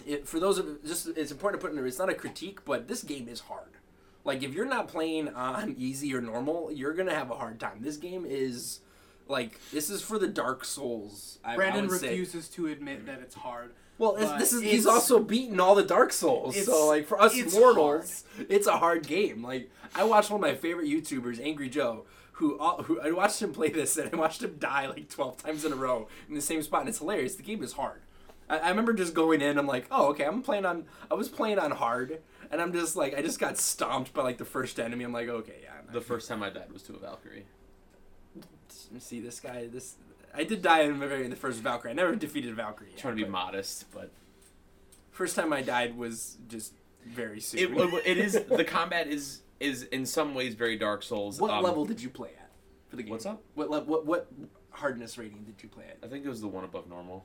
it, 0.05 0.27
for 0.27 0.41
those 0.41 0.59
of 0.59 0.85
just 0.85 1.09
it's 1.17 1.31
important 1.31 1.61
to 1.61 1.65
put 1.65 1.71
in 1.71 1.77
there. 1.77 1.87
It's 1.87 1.99
not 1.99 2.09
a 2.09 2.15
critique, 2.15 2.65
but 2.65 2.89
this 2.89 3.03
game 3.05 3.29
is 3.29 3.41
hard. 3.41 3.71
Like 4.25 4.43
if 4.43 4.53
you're 4.53 4.67
not 4.67 4.89
playing 4.89 5.29
on 5.29 5.77
easy 5.79 6.13
or 6.13 6.21
normal, 6.21 6.73
you're 6.73 6.93
gonna 6.95 7.15
have 7.15 7.31
a 7.31 7.37
hard 7.37 7.61
time. 7.61 7.83
This 7.83 7.97
game 7.97 8.27
is 8.27 8.81
like 9.29 9.61
this 9.71 9.91
is 9.91 10.03
for 10.03 10.19
the 10.19 10.29
Dark 10.29 10.65
Souls. 10.65 11.39
I, 11.45 11.53
I 11.53 11.57
Brandon 11.57 11.89
would 11.89 12.01
say. 12.01 12.11
refuses 12.11 12.49
to 12.51 12.67
admit 12.69 13.07
that 13.07 13.21
it's 13.21 13.35
hard. 13.35 13.73
Well, 13.99 14.17
it's, 14.17 14.33
this 14.33 14.53
is 14.53 14.63
he's 14.63 14.87
also 14.87 15.19
beaten 15.19 15.59
all 15.59 15.75
the 15.75 15.83
Dark 15.83 16.13
Souls, 16.13 16.65
so 16.65 16.87
like 16.87 17.07
for 17.07 17.21
us 17.21 17.37
it's 17.37 17.55
mortals, 17.55 18.25
it's 18.49 18.67
a 18.67 18.77
hard 18.77 19.07
game. 19.07 19.43
Like 19.43 19.71
I 19.95 20.05
watched 20.05 20.31
one 20.31 20.43
of 20.43 20.43
my 20.43 20.55
favorite 20.55 20.87
YouTubers, 20.87 21.41
Angry 21.43 21.71
Joe, 21.71 22.05
who 22.33 22.59
uh, 22.59 22.83
who 22.83 23.01
I 23.01 23.11
watched 23.13 23.41
him 23.41 23.53
play 23.55 23.71
this 23.71 23.97
and 23.97 24.13
I 24.13 24.17
watched 24.17 24.43
him 24.43 24.57
die 24.59 24.87
like 24.87 25.09
twelve 25.09 25.39
times 25.39 25.65
in 25.65 25.73
a 25.73 25.77
row 25.77 26.09
in 26.29 26.35
the 26.35 26.43
same 26.43 26.63
spot, 26.63 26.81
and 26.81 26.91
it's 26.91 26.99
hilarious. 26.99 27.37
The 27.37 27.43
game 27.43 27.63
is 27.63 27.73
hard. 27.73 28.03
I, 28.51 28.59
I 28.59 28.69
remember 28.69 28.93
just 28.93 29.15
going 29.15 29.41
in. 29.41 29.59
I'm 29.59 29.67
like, 29.67 29.87
oh 29.91 30.09
okay, 30.09 30.25
I'm 30.25 30.43
playing 30.43 30.67
on. 30.67 30.85
I 31.11 31.15
was 31.15 31.31
playing 31.31 31.59
on 31.59 31.71
hard, 31.71 32.21
and 32.51 32.61
I'm 32.61 32.75
just 32.75 32.97
like, 32.97 33.17
I 33.17 33.23
just 33.23 33.39
got 33.39 33.57
stomped 33.57 34.13
by 34.13 34.23
like 34.23 34.37
the 34.37 34.45
first 34.45 34.79
enemy. 34.79 35.05
I'm 35.05 35.13
like, 35.13 35.29
okay, 35.29 35.61
yeah. 35.63 35.71
I'm 35.87 35.93
The 35.95 36.03
first 36.03 36.29
time 36.29 36.43
I 36.43 36.51
died 36.51 36.71
was 36.71 36.83
to 36.85 36.95
a 36.95 36.99
Valkyrie. 36.99 37.47
See 38.99 39.21
this 39.21 39.41
guy. 39.41 39.67
This 39.67 39.97
I 40.35 40.45
did 40.45 40.63
die 40.63 40.81
in 40.83 40.99
the 40.99 41.07
very 41.07 41.25
in 41.25 41.31
the 41.31 41.37
first 41.37 41.61
Valkyrie. 41.61 41.91
I 41.93 41.95
never 41.95 42.15
defeated 42.15 42.55
Valkyrie. 42.55 42.91
yet, 42.91 42.99
trying 42.99 43.17
to 43.17 43.25
be 43.25 43.29
modest, 43.31 43.87
but 43.93 44.11
First 45.11 45.35
time 45.35 45.51
I 45.53 45.63
died 45.63 45.97
was 45.97 46.37
just 46.49 46.75
very 47.07 47.41
soon. 47.41 47.61
it, 47.61 47.71
it, 47.79 48.03
it 48.07 48.19
is 48.19 48.33
the 48.51 48.65
combat 48.65 49.07
is 49.07 49.41
is 49.61 49.85
in 49.85 50.05
some 50.05 50.35
ways 50.35 50.55
very 50.55 50.77
Dark 50.77 51.03
Souls. 51.03 51.41
What 51.41 51.51
Um, 51.51 51.65
level 51.65 51.87
did 51.87 52.03
you 52.03 52.11
play 52.11 52.31
at 52.39 52.51
for 52.89 52.97
the 52.97 53.03
game? 53.03 53.11
What's 53.13 53.25
up? 53.25 53.43
What 53.55 53.71
le- 53.71 53.85
what 53.85 54.05
what 54.05 54.27
hardness 54.71 55.17
rating 55.17 55.45
did 55.45 55.63
you 55.63 55.71
play 55.71 55.85
at? 55.89 55.97
I 56.07 56.09
think 56.09 56.27
it 56.27 56.29
was 56.29 56.43
the 56.43 56.49
one 56.49 56.65
above 56.65 56.87
normal. 56.89 57.25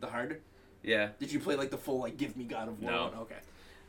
The 0.00 0.08
hard? 0.08 0.42
Yeah, 0.82 1.10
Did 1.18 1.30
you 1.30 1.40
play 1.40 1.56
like 1.56 1.70
the 1.70 1.76
full 1.78 1.98
like 2.00 2.16
Give 2.16 2.34
Me 2.38 2.44
God 2.44 2.68
of 2.68 2.80
War 2.82 2.90
No. 2.90 3.04
one? 3.08 3.14
Okay. 3.20 3.36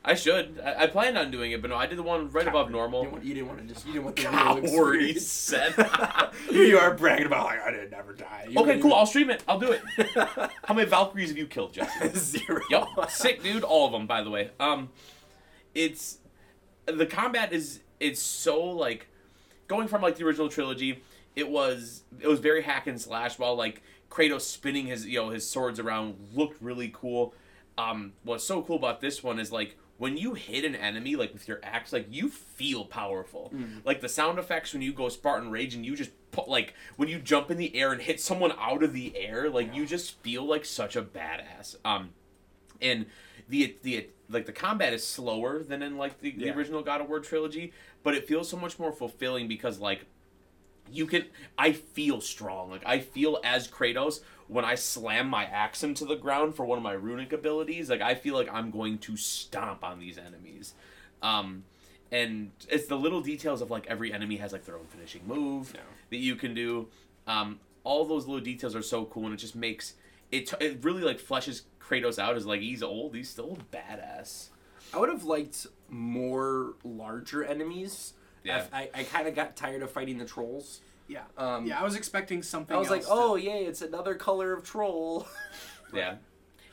I 0.04 0.16
should. 0.16 0.60
I, 0.66 0.84
I 0.84 0.88
planned 0.88 1.16
on 1.18 1.30
doing 1.30 1.52
it, 1.52 1.62
but 1.62 1.70
no, 1.70 1.76
I 1.76 1.86
did 1.86 1.98
the 1.98 2.04
one 2.04 2.30
right 2.32 2.48
above 2.48 2.68
You 2.70 2.74
normal. 2.76 3.02
didn't, 3.04 3.12
want, 3.14 3.26
you 3.26 3.34
didn't 3.36 3.48
want 3.50 3.60
to 3.68 3.74
just 3.74 3.86
you 3.86 3.94
didn't 3.94 4.06
want 4.06 4.16
the 4.16 4.24
real 4.24 4.32
Coward, 4.32 4.64
he 5.02 5.12
experience. 5.12 5.28
said. 5.28 5.74
Here 6.50 6.64
you 6.66 6.78
are 6.80 6.96
bragging 6.96 7.28
about 7.28 7.46
like 7.46 7.62
I 7.62 7.70
didn't 7.72 7.92
never 7.92 8.14
die. 8.14 8.48
You 8.50 8.60
okay, 8.62 8.80
cool. 8.80 8.94
I'll 8.96 9.06
stream 9.06 9.30
it. 9.30 9.44
I'll 9.48 9.60
do 9.60 9.72
it. 9.72 9.82
How 10.66 10.74
many 10.74 10.90
Valkyries 10.90 11.30
have 11.30 11.38
you 11.38 11.46
killed, 11.46 11.74
Jesse? 11.74 11.92
even- 12.06 12.16
Zero. 12.20 12.62
Yup, 12.72 13.12
sick 13.12 13.44
dude. 13.44 13.64
All 13.64 13.86
of 13.86 13.92
them, 13.92 14.08
by 14.08 14.24
the 14.24 14.32
way. 14.32 14.50
Um, 14.60 14.90
it's 15.76 16.18
the 16.88 17.06
combat 17.06 17.54
is 17.54 17.82
it's 18.00 18.20
so 18.22 18.60
like 18.64 19.08
going 19.68 19.88
from 19.88 20.02
like 20.02 20.16
the 20.16 20.26
original 20.26 20.50
trilogy. 20.50 21.04
It 21.36 21.48
was 21.50 22.04
it 22.20 22.28
was 22.28 22.40
very 22.40 22.64
hack 22.64 22.88
and 22.88 23.00
slash. 23.00 23.38
While 23.38 23.56
like 23.56 23.84
Kratos 24.10 24.42
spinning 24.42 24.88
his 24.88 25.06
you 25.06 25.20
know 25.22 25.30
his 25.30 25.48
swords 25.48 25.80
around 25.80 26.16
looked 26.34 26.60
really 26.62 26.90
cool. 26.92 27.36
Um, 27.78 28.14
what's 28.24 28.44
so 28.44 28.62
cool 28.64 28.76
about 28.76 29.00
this 29.00 29.24
one 29.24 29.40
is 29.40 29.52
like 29.52 29.78
when 30.02 30.18
you 30.18 30.34
hit 30.34 30.66
an 30.66 30.74
enemy 30.76 31.16
like 31.16 31.32
with 31.32 31.48
your 31.48 31.60
axe, 31.62 31.94
like 31.94 32.08
you 32.10 32.28
feel 32.28 32.86
powerful. 32.86 33.54
Like 33.86 34.02
the 34.02 34.10
sound 34.10 34.40
effects 34.40 34.74
when 34.74 34.82
you 34.82 34.94
go 34.94 35.10
Spartan 35.10 35.52
Rage 35.52 35.76
and 35.76 35.86
you 35.86 35.96
just 35.96 36.10
put 36.32 36.48
like 36.48 36.74
when 36.96 37.08
you 37.08 37.20
jump 37.20 37.52
in 37.52 37.58
the 37.58 37.76
air 37.76 37.92
and 37.92 38.02
hit 38.02 38.20
someone 38.20 38.52
out 38.58 38.82
of 38.82 38.94
the 38.94 39.16
air, 39.16 39.48
like 39.48 39.76
you 39.76 39.86
just 39.86 40.20
feel 40.24 40.44
like 40.44 40.66
such 40.66 40.96
a 40.96 41.04
badass. 41.04 41.76
Um, 41.86 42.10
and 42.82 43.06
the 43.48 43.78
the 43.84 44.10
like 44.28 44.48
the 44.48 44.52
combat 44.52 44.92
is 44.92 45.06
slower 45.06 45.62
than 45.62 45.84
in 45.84 46.00
like 46.00 46.20
the, 46.20 46.32
the 46.32 46.50
original 46.50 46.82
God 46.82 47.02
of 47.02 47.08
War 47.08 47.20
trilogy, 47.20 47.72
but 48.02 48.16
it 48.16 48.28
feels 48.28 48.50
so 48.50 48.58
much 48.58 48.80
more 48.80 48.92
fulfilling 48.92 49.48
because 49.48 49.78
like 49.78 50.08
you 50.92 51.06
can 51.06 51.26
I 51.60 51.74
feel 51.74 52.22
strong. 52.22 52.72
Like 52.72 52.82
I 52.88 52.98
feel 52.98 53.40
as 53.44 53.68
Kratos 53.68 54.22
when 54.52 54.66
I 54.66 54.76
slam 54.76 55.28
my 55.30 55.46
axe 55.46 55.82
into 55.82 56.04
the 56.04 56.16
ground 56.16 56.56
for 56.56 56.66
one 56.66 56.78
of 56.78 56.84
my 56.84 56.92
runic 56.92 57.32
abilities, 57.32 57.90
like 57.90 58.02
I 58.02 58.16
feel 58.16 58.36
like 58.36 58.50
I'm 58.52 58.70
going 58.70 58.98
to 59.00 59.16
stomp 59.16 59.82
on 59.84 59.98
these 60.00 60.18
enemies. 60.18 60.74
Um 61.22 61.64
and 62.12 62.52
it's 62.68 62.88
the 62.88 62.98
little 62.98 63.22
details 63.22 63.62
of 63.62 63.72
like 63.72 63.88
every 63.88 64.12
enemy 64.12 64.36
has 64.36 64.52
like 64.52 64.66
their 64.66 64.76
own 64.76 64.88
finishing 64.88 65.22
move 65.26 65.72
Yeah. 65.74 65.82
that 66.10 66.18
you 66.18 66.36
can 66.36 66.54
do. 66.54 66.90
Um 67.28 67.60
all 67.86 68.04
those 68.06 68.28
little 68.28 68.44
details 68.44 68.76
are 68.76 68.82
so 68.82 69.06
cool 69.06 69.26
and 69.26 69.34
it 69.34 69.38
just 69.38 69.56
makes 69.56 69.94
it 70.32 70.54
it 70.60 70.84
really 70.84 71.02
like 71.02 71.20
fleshes 71.22 71.62
Kratos 71.80 72.20
out 72.20 72.36
as 72.36 72.46
like 72.46 72.60
he's 72.62 72.84
old, 72.84 73.16
he's 73.16 73.30
still 73.30 73.58
a 73.58 73.76
badass. 73.76 74.50
I 74.94 74.98
would 75.00 75.10
have 75.10 75.24
liked 75.24 75.66
more 75.90 76.74
larger 76.84 77.44
enemies. 77.46 78.14
Yeah. 78.44 78.66
I, 78.74 78.90
I 78.94 79.04
kind 79.04 79.28
of 79.30 79.36
got 79.36 79.56
tired 79.56 79.82
of 79.84 79.92
fighting 79.92 80.18
the 80.18 80.26
trolls. 80.26 80.82
Yeah. 81.12 81.24
Um, 81.38 81.66
yeah, 81.66 81.80
I 81.80 81.84
was 81.84 81.96
expecting 81.96 82.42
something. 82.42 82.76
I 82.76 82.80
was 82.80 82.90
like, 82.90 83.02
else 83.02 83.08
to- 83.10 83.14
oh 83.14 83.36
yay, 83.36 83.66
it's 83.66 83.82
another 83.82 84.16
color 84.16 84.54
of 84.54 84.64
troll. 84.64 85.28
Yeah. 85.94 86.16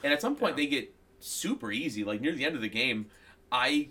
And 0.04 0.12
at 0.12 0.20
some 0.20 0.36
point 0.36 0.52
Yeah. 0.56 0.64
they 0.64 0.66
get 0.70 0.94
super 1.18 1.72
easy. 1.72 2.04
Like 2.04 2.20
near 2.20 2.32
the 2.32 2.44
end 2.44 2.54
of 2.54 2.62
the 2.62 2.68
game, 2.68 3.06
I 3.50 3.88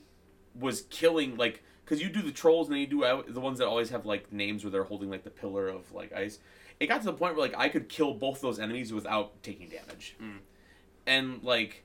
was 0.57 0.83
killing 0.89 1.35
like 1.35 1.63
because 1.83 2.01
you 2.01 2.07
do 2.09 2.21
the 2.21 2.31
trolls 2.31 2.67
and 2.67 2.75
then 2.75 2.79
you 2.81 2.87
do 2.87 3.23
the 3.27 3.41
ones 3.41 3.59
that 3.59 3.67
always 3.67 3.89
have 3.89 4.05
like 4.05 4.31
names 4.31 4.63
where 4.63 4.71
they're 4.71 4.85
holding 4.85 5.09
like 5.09 5.23
the 5.25 5.29
pillar 5.29 5.67
of 5.67 5.91
like 5.91 6.13
ice. 6.13 6.39
It 6.79 6.87
got 6.87 6.99
to 7.01 7.07
the 7.07 7.13
point 7.13 7.35
where 7.35 7.45
like 7.45 7.57
I 7.57 7.67
could 7.67 7.89
kill 7.89 8.13
both 8.13 8.39
those 8.39 8.57
enemies 8.57 8.93
without 8.93 9.43
taking 9.43 9.67
damage. 9.67 10.15
And 11.05 11.43
like 11.43 11.83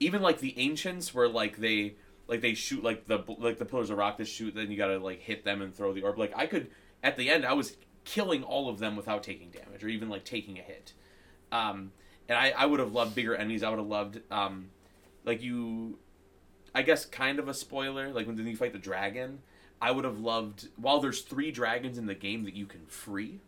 even 0.00 0.20
like 0.20 0.40
the 0.40 0.58
ancients 0.58 1.14
where 1.14 1.28
like 1.28 1.56
they 1.58 1.96
like 2.26 2.40
they 2.42 2.52
shoot 2.54 2.82
like 2.82 3.06
the 3.06 3.24
like 3.38 3.58
the 3.58 3.64
pillars 3.64 3.88
of 3.90 3.96
rock 3.98 4.18
that 4.18 4.26
shoot 4.28 4.54
then 4.54 4.70
you 4.70 4.76
gotta 4.76 4.98
like 4.98 5.20
hit 5.20 5.44
them 5.44 5.62
and 5.62 5.74
throw 5.74 5.92
the 5.92 6.02
orb 6.02 6.18
like 6.18 6.32
i 6.36 6.46
could 6.46 6.70
at 7.02 7.16
the 7.16 7.28
end 7.30 7.44
i 7.44 7.52
was 7.52 7.76
killing 8.04 8.42
all 8.42 8.68
of 8.68 8.78
them 8.78 8.96
without 8.96 9.22
taking 9.22 9.50
damage 9.50 9.82
or 9.84 9.88
even 9.88 10.08
like 10.08 10.24
taking 10.24 10.58
a 10.58 10.62
hit 10.62 10.92
um 11.52 11.92
and 12.28 12.36
i 12.38 12.50
i 12.56 12.66
would 12.66 12.80
have 12.80 12.92
loved 12.92 13.14
bigger 13.14 13.34
enemies 13.34 13.62
i 13.62 13.68
would 13.70 13.78
have 13.78 13.86
loved 13.88 14.20
um 14.30 14.70
like 15.24 15.40
you 15.42 15.98
i 16.74 16.82
guess 16.82 17.04
kind 17.04 17.38
of 17.38 17.46
a 17.48 17.54
spoiler 17.54 18.10
like 18.12 18.26
when 18.26 18.36
you 18.46 18.56
fight 18.56 18.72
the 18.72 18.78
dragon 18.78 19.38
i 19.80 19.90
would 19.90 20.04
have 20.04 20.18
loved 20.18 20.68
while 20.76 20.98
there's 21.00 21.20
three 21.22 21.50
dragons 21.52 21.96
in 21.98 22.06
the 22.06 22.14
game 22.14 22.42
that 22.44 22.54
you 22.54 22.66
can 22.66 22.84
free 22.86 23.40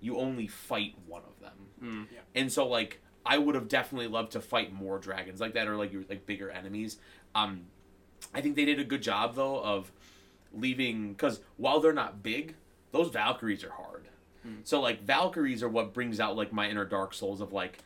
you 0.00 0.16
only 0.16 0.46
fight 0.46 0.94
one 1.06 1.22
of 1.28 1.38
them 1.40 2.06
Yeah. 2.12 2.20
and 2.34 2.50
so 2.52 2.66
like 2.66 3.00
I 3.26 3.36
would 3.36 3.54
have 3.54 3.68
definitely 3.68 4.06
loved 4.08 4.32
to 4.32 4.40
fight 4.40 4.72
more 4.72 4.98
dragons 4.98 5.42
like 5.42 5.52
that 5.52 5.68
or 5.68 5.76
like 5.76 5.92
your 5.92 6.04
like 6.08 6.24
bigger 6.24 6.50
enemies. 6.50 6.96
Um, 7.34 7.66
I 8.34 8.40
think 8.40 8.56
they 8.56 8.64
did 8.64 8.80
a 8.80 8.84
good 8.84 9.02
job 9.02 9.34
though 9.34 9.60
of 9.62 9.92
leaving 10.54 11.12
because 11.12 11.40
while 11.58 11.80
they're 11.80 11.92
not 11.92 12.22
big, 12.22 12.54
those 12.92 13.10
Valkyries 13.10 13.64
are 13.64 13.70
hard. 13.70 14.08
So 14.64 14.80
like 14.80 15.02
Valkyries 15.02 15.62
are 15.62 15.68
what 15.68 15.92
brings 15.92 16.18
out 16.18 16.36
like 16.36 16.52
my 16.52 16.68
inner 16.68 16.84
Dark 16.84 17.12
Souls 17.14 17.40
of 17.40 17.52
like 17.52 17.78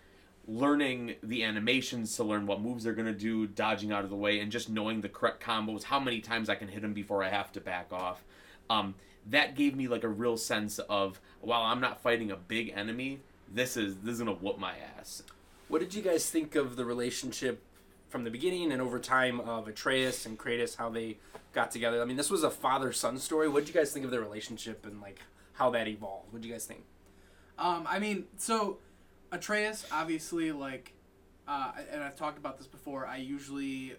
learning 0.47 1.17
the 1.23 1.43
animations 1.43 2.15
to 2.17 2.25
learn 2.25 2.47
what 2.47 2.61
moves 2.61 2.85
they're 2.85 2.93
gonna 2.93 3.13
do, 3.13 3.47
dodging 3.47 3.93
out 3.93 4.05
of 4.05 4.11
the 4.11 4.17
way, 4.17 4.41
and 4.41 4.53
just 4.53 4.69
knowing 4.69 5.01
the 5.01 5.09
correct 5.09 5.43
combos, 5.43 5.85
how 5.85 5.99
many 5.99 6.21
times 6.21 6.49
I 6.49 6.55
can 6.55 6.69
hit 6.69 6.83
them 6.83 6.93
before 6.93 7.25
I 7.25 7.29
have 7.31 7.51
to 7.53 7.61
back 7.61 7.93
off. 7.93 8.23
Um, 8.71 8.95
that 9.31 9.55
gave 9.55 9.75
me 9.75 9.89
like 9.89 10.05
a 10.05 10.09
real 10.09 10.37
sense 10.37 10.79
of 10.79 11.21
while 11.41 11.63
I'm 11.63 11.81
not 11.81 12.01
fighting 12.01 12.31
a 12.31 12.37
big 12.37 12.73
enemy, 12.75 13.21
this 13.53 13.77
is 13.77 13.97
this 13.99 14.15
is 14.15 14.19
gonna 14.21 14.33
whoop 14.33 14.59
my 14.59 14.75
ass. 14.99 15.23
What 15.69 15.81
did 15.81 15.95
you 15.95 16.03
guys 16.03 16.29
think 16.29 16.55
of 16.55 16.77
the 16.77 16.85
relationship 16.85 17.63
from 18.15 18.23
the 18.23 18.31
beginning 18.31 18.71
and 18.71 18.81
over 18.81 19.01
time 19.01 19.41
of 19.41 19.67
Atreus 19.67 20.25
and 20.25 20.39
Kratos, 20.39 20.77
how 20.77 20.89
they 20.89 21.17
got 21.53 21.73
together? 21.73 22.01
I 22.01 22.05
mean, 22.05 22.17
this 22.17 22.31
was 22.31 22.45
a 22.45 22.51
father 22.51 22.93
son 22.93 23.19
story. 23.19 23.49
What 23.49 23.67
did 23.67 23.75
you 23.75 23.81
guys 23.81 23.91
think 23.91 24.05
of 24.05 24.13
their 24.13 24.21
relationship 24.21 24.87
and 24.87 25.01
like 25.01 25.19
how 25.55 25.71
that 25.71 25.89
evolved? 25.89 26.33
What 26.33 26.41
did 26.41 26.47
you 26.47 26.55
guys 26.55 26.65
think? 26.65 26.85
Um, 27.59 27.89
I 27.91 27.99
mean, 27.99 28.27
so 28.37 28.79
Atreus, 29.33 29.85
obviously, 29.91 30.53
like, 30.53 30.93
uh, 31.49 31.73
and 31.91 32.05
I've 32.05 32.15
talked 32.15 32.39
about 32.39 32.57
this 32.57 32.69
before. 32.69 33.05
I 33.05 33.17
usually 33.17 33.95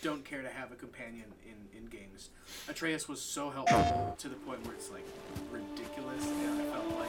don't 0.00 0.24
care 0.24 0.40
to 0.40 0.48
have 0.48 0.72
a 0.72 0.74
companion 0.74 1.26
in, 1.44 1.78
in 1.78 1.84
games. 1.90 2.30
Atreus 2.70 3.06
was 3.06 3.20
so 3.20 3.50
helpful 3.50 4.16
to 4.18 4.28
the 4.30 4.36
point 4.36 4.64
where 4.64 4.74
it's 4.74 4.90
like 4.90 5.04
ridiculous, 5.52 6.26
and 6.26 6.62
I 6.62 6.64
felt 6.72 6.98
like 6.98 7.03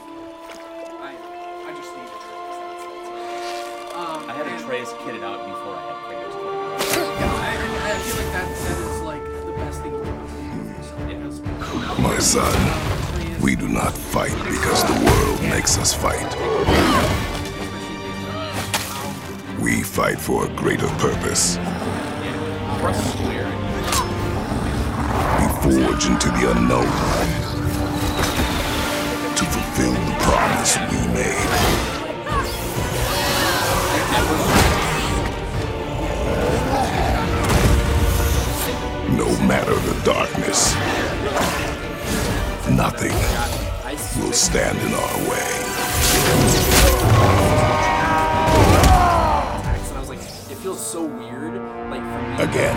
Um, 3.96 4.28
I 4.28 4.32
had 4.34 4.46
and- 4.46 4.60
Atreus 4.60 4.92
kitted 4.92 5.22
out 5.22 5.40
before 5.46 5.74
I 5.74 5.80
had 5.88 5.96
Kratos 6.04 6.34
kitted 6.36 6.52
out. 6.52 7.20
Yeah, 7.20 7.32
I, 7.32 7.48
I, 7.48 7.92
I 7.92 7.98
feel 7.98 8.16
like 8.16 8.32
that, 8.32 8.48
that 8.52 8.78
is 8.78 9.00
like 9.02 9.24
the 9.46 9.52
best 9.52 9.80
thing 9.82 9.92
you 9.94 10.02
can 10.02 10.12
do. 10.12 11.46
Because, 11.48 11.98
My 11.98 12.18
son, 12.18 13.40
we 13.40 13.56
do 13.56 13.68
not 13.68 13.94
fight 13.94 14.34
because 14.44 14.84
the 14.84 15.04
world 15.04 15.40
makes 15.44 15.78
us 15.78 15.94
fight. 15.94 16.30
We 19.60 19.82
fight 19.82 20.18
for 20.20 20.44
a 20.44 20.48
greater 20.56 20.88
purpose. 20.98 21.56
Yeah. 21.56 22.78
Press 22.80 23.12
square. 23.14 23.48
We 25.40 25.46
forge 25.62 26.04
into 26.06 26.28
the 26.28 26.50
unknown 26.54 26.86
to 29.36 29.44
fulfill 29.46 29.92
the 29.92 30.16
promise 30.20 30.76
we 30.92 30.98
made. 31.14 31.95
No 39.16 39.28
matter 39.46 39.74
the 39.74 40.00
darkness, 40.04 40.74
nothing 42.70 43.16
will 44.20 44.32
stand 44.32 44.78
in 44.78 44.92
our 44.92 45.18
way. 45.30 45.52
and 49.88 49.96
I 49.96 50.00
was 50.00 50.08
like, 50.08 50.18
it 50.18 50.58
feels 50.58 50.84
so 50.84 51.04
weird. 51.04 51.54
Like 51.90 52.02
for 52.02 52.22
me, 52.22 52.34
Again, 52.44 52.76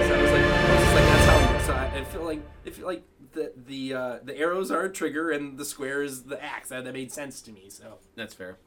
So 0.00 0.14
I 0.14 0.22
was 0.22 0.30
like, 0.30 0.44
I 0.44 0.72
was 0.72 0.82
just 0.82 0.94
like, 0.94 1.04
that's 1.04 1.26
how. 1.26 1.58
So 1.66 1.72
I, 1.74 1.98
I 1.98 2.04
feel 2.04 2.24
like 2.24 2.42
I 2.66 2.70
feel 2.70 2.86
like 2.86 3.04
the 3.32 3.52
the 3.56 3.94
uh, 3.94 4.18
the 4.22 4.36
arrows 4.36 4.70
are 4.70 4.84
a 4.84 4.92
trigger 4.92 5.30
and 5.30 5.58
the 5.58 5.64
square 5.64 6.02
is 6.02 6.24
the 6.24 6.42
axe. 6.42 6.68
That, 6.70 6.84
that 6.84 6.92
made 6.94 7.12
sense 7.12 7.40
to 7.42 7.52
me. 7.52 7.70
So 7.70 7.98
That's 8.16 8.34
fair. 8.34 8.58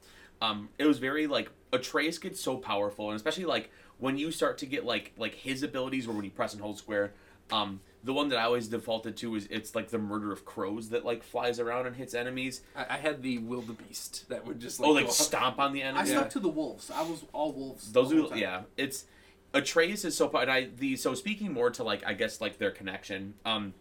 Um, 0.44 0.70
it 0.78 0.86
was 0.86 1.00
very 1.00 1.26
like 1.28 1.50
Atreus 1.72 2.18
gets 2.18 2.40
so 2.42 2.58
powerful, 2.58 3.10
and 3.10 3.16
especially 3.16 3.46
like 3.46 3.72
when 3.98 4.18
you 4.18 4.32
start 4.32 4.58
to 4.60 4.66
get 4.66 4.84
like 4.86 5.14
like 5.18 5.36
his 5.36 5.64
abilities, 5.64 6.08
or 6.08 6.12
when 6.14 6.26
you 6.26 6.32
press 6.32 6.54
and 6.54 6.62
hold 6.62 6.78
square. 6.78 7.14
Um, 7.52 7.82
the 8.06 8.14
one 8.14 8.30
that 8.30 8.38
I 8.40 8.44
always 8.44 8.68
defaulted 8.68 9.16
to 9.18 9.36
is 9.36 9.48
it's 9.50 9.76
like 9.76 9.90
the 9.90 9.98
murder 9.98 10.32
of 10.34 10.44
crows 10.44 10.90
that 10.90 11.06
like 11.06 11.24
flies 11.24 11.60
around 11.60 11.88
and 11.88 11.96
hits 11.96 12.14
enemies. 12.14 12.62
I, 12.76 12.86
I 12.96 12.98
had 12.98 13.22
the 13.22 13.38
wildebeest 13.38 14.28
that 14.30 14.46
would 14.46 14.60
just 14.60 14.80
like, 14.80 14.90
Oh, 14.90 14.92
like 14.94 15.06
go 15.06 15.12
stomp 15.12 15.60
on 15.60 15.72
the 15.72 15.82
enemies. 15.82 16.10
I 16.10 16.14
enemy. 16.14 16.18
stuck 16.20 16.30
to 16.32 16.40
the 16.40 16.50
wolves. 16.50 16.92
I 16.92 17.02
was 17.04 17.24
all 17.32 17.54
wolves. 17.54 17.92
Those 17.92 18.10
the 18.10 18.16
whole 18.18 18.26
are 18.28 18.30
time. 18.30 18.38
yeah. 18.40 18.62
It's 18.76 19.06
Atreus 19.54 20.04
is 20.04 20.18
so 20.18 20.30
and 20.38 20.52
I 20.52 20.70
the 20.78 20.96
so 20.98 21.14
speaking 21.14 21.54
more 21.54 21.70
to 21.72 21.84
like 21.84 22.04
I 22.06 22.14
guess 22.14 22.42
like 22.42 22.58
their 22.58 22.72
connection. 22.72 23.36
Um, 23.46 23.74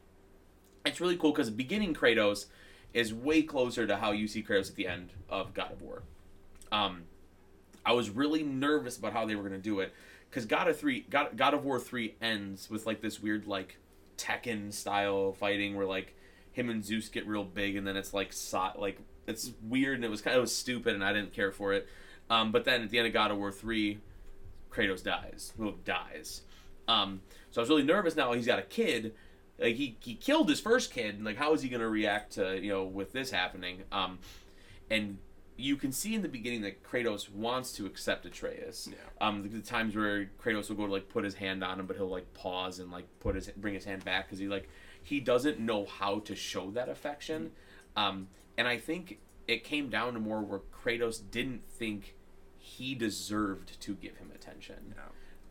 it's 0.85 1.01
really 1.01 1.17
cool 1.17 1.33
because 1.33 1.51
beginning 1.51 1.95
Kratos 1.95 2.47
is 2.93 3.13
way 3.15 3.43
closer 3.43 3.87
to 3.87 3.97
how 3.97 4.13
you 4.13 4.29
see 4.29 4.43
Kratos 4.43 4.71
at 4.71 4.77
the 4.77 4.87
end 4.87 5.11
of 5.29 5.55
God 5.55 5.73
of 5.73 5.83
War. 5.83 6.03
Um, 6.73 7.03
I 7.85 7.93
was 7.93 8.11
really 8.11 8.43
nervous 8.43 8.97
about 8.97 9.13
how 9.13 9.27
they 9.27 9.35
were 9.35 9.43
going 9.43 9.53
to 9.53 9.59
do 9.59 9.81
it 9.81 9.93
because 10.31 10.47
God 10.47 10.69
of 10.69 10.79
three 10.79 11.05
God, 11.09 11.37
God 11.37 11.55
of 11.55 11.65
War 11.65 11.79
three 11.79 12.15
ends 12.21 12.71
with 12.71 12.87
like 12.87 13.01
this 13.01 13.21
weird 13.21 13.47
like 13.47 13.77
Tekken 14.17 14.73
style 14.73 15.33
fighting 15.33 15.77
where 15.77 15.87
like 15.87 16.15
him 16.53 16.71
and 16.71 16.85
Zeus 16.85 17.09
get 17.09 17.27
real 17.27 17.45
big 17.45 17.77
and 17.77 17.87
then 17.87 17.97
it's 17.97 18.15
like 18.15 18.33
so, 18.33 18.71
like 18.79 18.99
it's 19.27 19.53
weird 19.63 19.97
and 19.97 20.05
it 20.05 20.11
was 20.11 20.23
kind 20.23 20.37
of 20.37 20.49
stupid 20.49 20.95
and 20.95 21.05
I 21.05 21.13
didn't 21.13 21.33
care 21.33 21.53
for 21.53 21.73
it. 21.73 21.89
Um, 22.31 22.53
but 22.53 22.65
then 22.65 22.83
at 22.83 22.91
the 22.91 22.99
end 22.99 23.07
of 23.07 23.13
God 23.13 23.31
of 23.31 23.37
War 23.37 23.53
three, 23.53 23.99
Kratos 24.71 25.03
dies. 25.03 25.53
Well, 25.59 25.75
dies. 25.85 26.43
Um, 26.89 27.21
so 27.51 27.61
I 27.61 27.63
was 27.63 27.69
really 27.69 27.83
nervous. 27.83 28.17
Now 28.17 28.33
he's 28.33 28.47
got 28.47 28.59
a 28.59 28.63
kid. 28.63 29.15
Like 29.59 29.77
he, 29.77 29.97
he 30.01 30.15
killed 30.15 30.49
his 30.49 30.61
first 30.61 30.93
kid. 30.93 31.17
And 31.17 31.25
like 31.25 31.37
how 31.37 31.53
is 31.53 31.63
he 31.63 31.69
to 31.81 31.89
react 31.89 32.33
to 32.35 32.59
you 32.59 32.71
know 32.71 32.85
with 32.85 33.13
this 33.13 33.31
happening? 33.31 33.83
Um, 33.91 34.19
and 34.91 35.19
you 35.57 35.77
can 35.77 35.93
see 35.93 36.15
in 36.15 36.23
the 36.23 36.29
beginning 36.29 36.63
that 36.63 36.83
Kratos 36.83 37.31
wants 37.31 37.73
to 37.73 37.87
accept 37.87 38.25
Atreus. 38.27 38.89
Yeah. 38.91 39.27
Um, 39.27 39.43
the, 39.43 39.49
the 39.49 39.61
times 39.61 39.95
where 39.95 40.31
Kratos 40.43 40.69
will 40.69 40.77
go 40.77 40.87
to 40.87 40.93
like 40.93 41.09
put 41.09 41.25
his 41.25 41.35
hand 41.35 41.63
on 41.63 41.79
him, 41.79 41.87
but 41.87 41.97
he'll 41.97 42.09
like 42.09 42.33
pause 42.35 42.79
and 42.79 42.91
like 42.91 43.05
put 43.21 43.35
his 43.35 43.49
bring 43.57 43.75
his 43.75 43.85
hand 43.85 44.05
back 44.05 44.27
because 44.27 44.39
he 44.39 44.49
like 44.49 44.69
he 45.03 45.21
doesn't 45.21 45.61
know 45.61 45.85
how 45.85 46.21
to 46.21 46.35
show 46.35 46.71
that 46.73 46.89
affection. 46.89 47.53
Um, 47.97 48.29
and 48.57 48.67
I 48.67 48.79
think 48.79 49.19
it 49.47 49.65
came 49.65 49.89
down 49.89 50.15
to 50.15 50.21
more 50.21 50.41
where 50.41 50.61
Kratos 50.61 51.21
didn't 51.31 51.69
think 51.69 52.17
he 52.59 52.95
deserved 52.95 53.81
to 53.81 53.95
give 53.95 54.17
him 54.17 54.31
attention. 54.35 54.95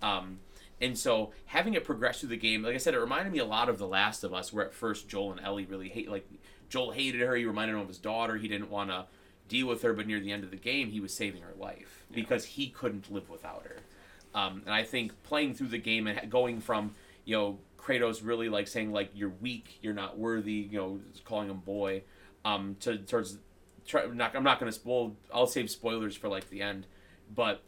Um, 0.02 0.40
and 0.80 0.98
so 0.98 1.32
having 1.46 1.74
it 1.76 1.84
progress 1.84 2.22
through 2.22 2.30
the 2.30 2.38
game, 2.38 2.64
like 2.64 2.74
I 2.74 2.78
said, 2.78 2.94
it 2.94 3.00
reminded 3.00 3.32
me 3.32 3.40
a 3.40 3.46
lot 3.46 3.70
of 3.70 3.78
The 3.78 3.88
Last 3.88 4.24
of 4.24 4.34
Us, 4.34 4.52
where 4.52 4.66
at 4.66 4.74
first 4.74 5.08
Joel 5.08 5.34
and 5.34 5.42
Ellie 5.42 5.66
really 5.66 5.90
hate, 5.90 6.10
like 6.10 6.28
Joel 6.70 6.92
hated 6.92 7.22
her. 7.22 7.36
He 7.36 7.46
reminded 7.46 7.76
him 7.76 7.82
of 7.82 7.88
his 7.88 8.00
daughter. 8.00 8.38
He 8.38 8.48
didn't 8.48 8.72
want 8.72 8.90
to 8.90 9.06
deal 9.52 9.68
with 9.68 9.82
her, 9.82 9.94
but 9.94 10.08
near 10.08 10.22
the 10.22 10.32
end 10.32 10.46
of 10.46 10.50
the 10.50 10.56
game, 10.56 10.92
he 10.92 11.02
was 11.02 11.14
saving 11.14 11.42
her 11.42 11.54
life 11.60 12.06
because 12.10 12.46
he 12.46 12.70
couldn't 12.70 13.12
live 13.12 13.30
without 13.30 13.64
her. 13.66 13.78
Um, 14.34 14.64
and 14.66 14.74
I 14.74 14.84
think 14.84 15.22
playing 15.24 15.56
through 15.56 15.68
the 15.68 15.78
game 15.78 16.08
and 16.08 16.32
going 16.32 16.62
from 16.62 16.96
you 17.26 17.36
know 17.36 17.60
Kratos 17.78 18.26
really 18.26 18.48
like 18.48 18.68
saying 18.68 18.94
like 18.94 19.12
you're 19.14 19.34
weak, 19.42 19.78
you're 19.82 19.94
not 19.94 20.18
worthy, 20.18 20.54
you 20.72 20.78
know, 20.78 21.00
calling 21.26 21.50
him 21.50 21.58
boy, 21.58 22.04
um, 22.46 22.78
to 22.80 22.98
towards 22.98 23.40
try, 23.86 24.06
not, 24.06 24.34
I'm 24.36 24.44
not 24.44 24.58
going 24.58 24.72
to 24.72 24.76
spoil. 24.76 25.18
I'll 25.34 25.48
save 25.48 25.70
spoilers 25.70 26.16
for 26.16 26.30
like 26.30 26.50
the 26.50 26.62
end, 26.62 26.88
but 27.34 27.62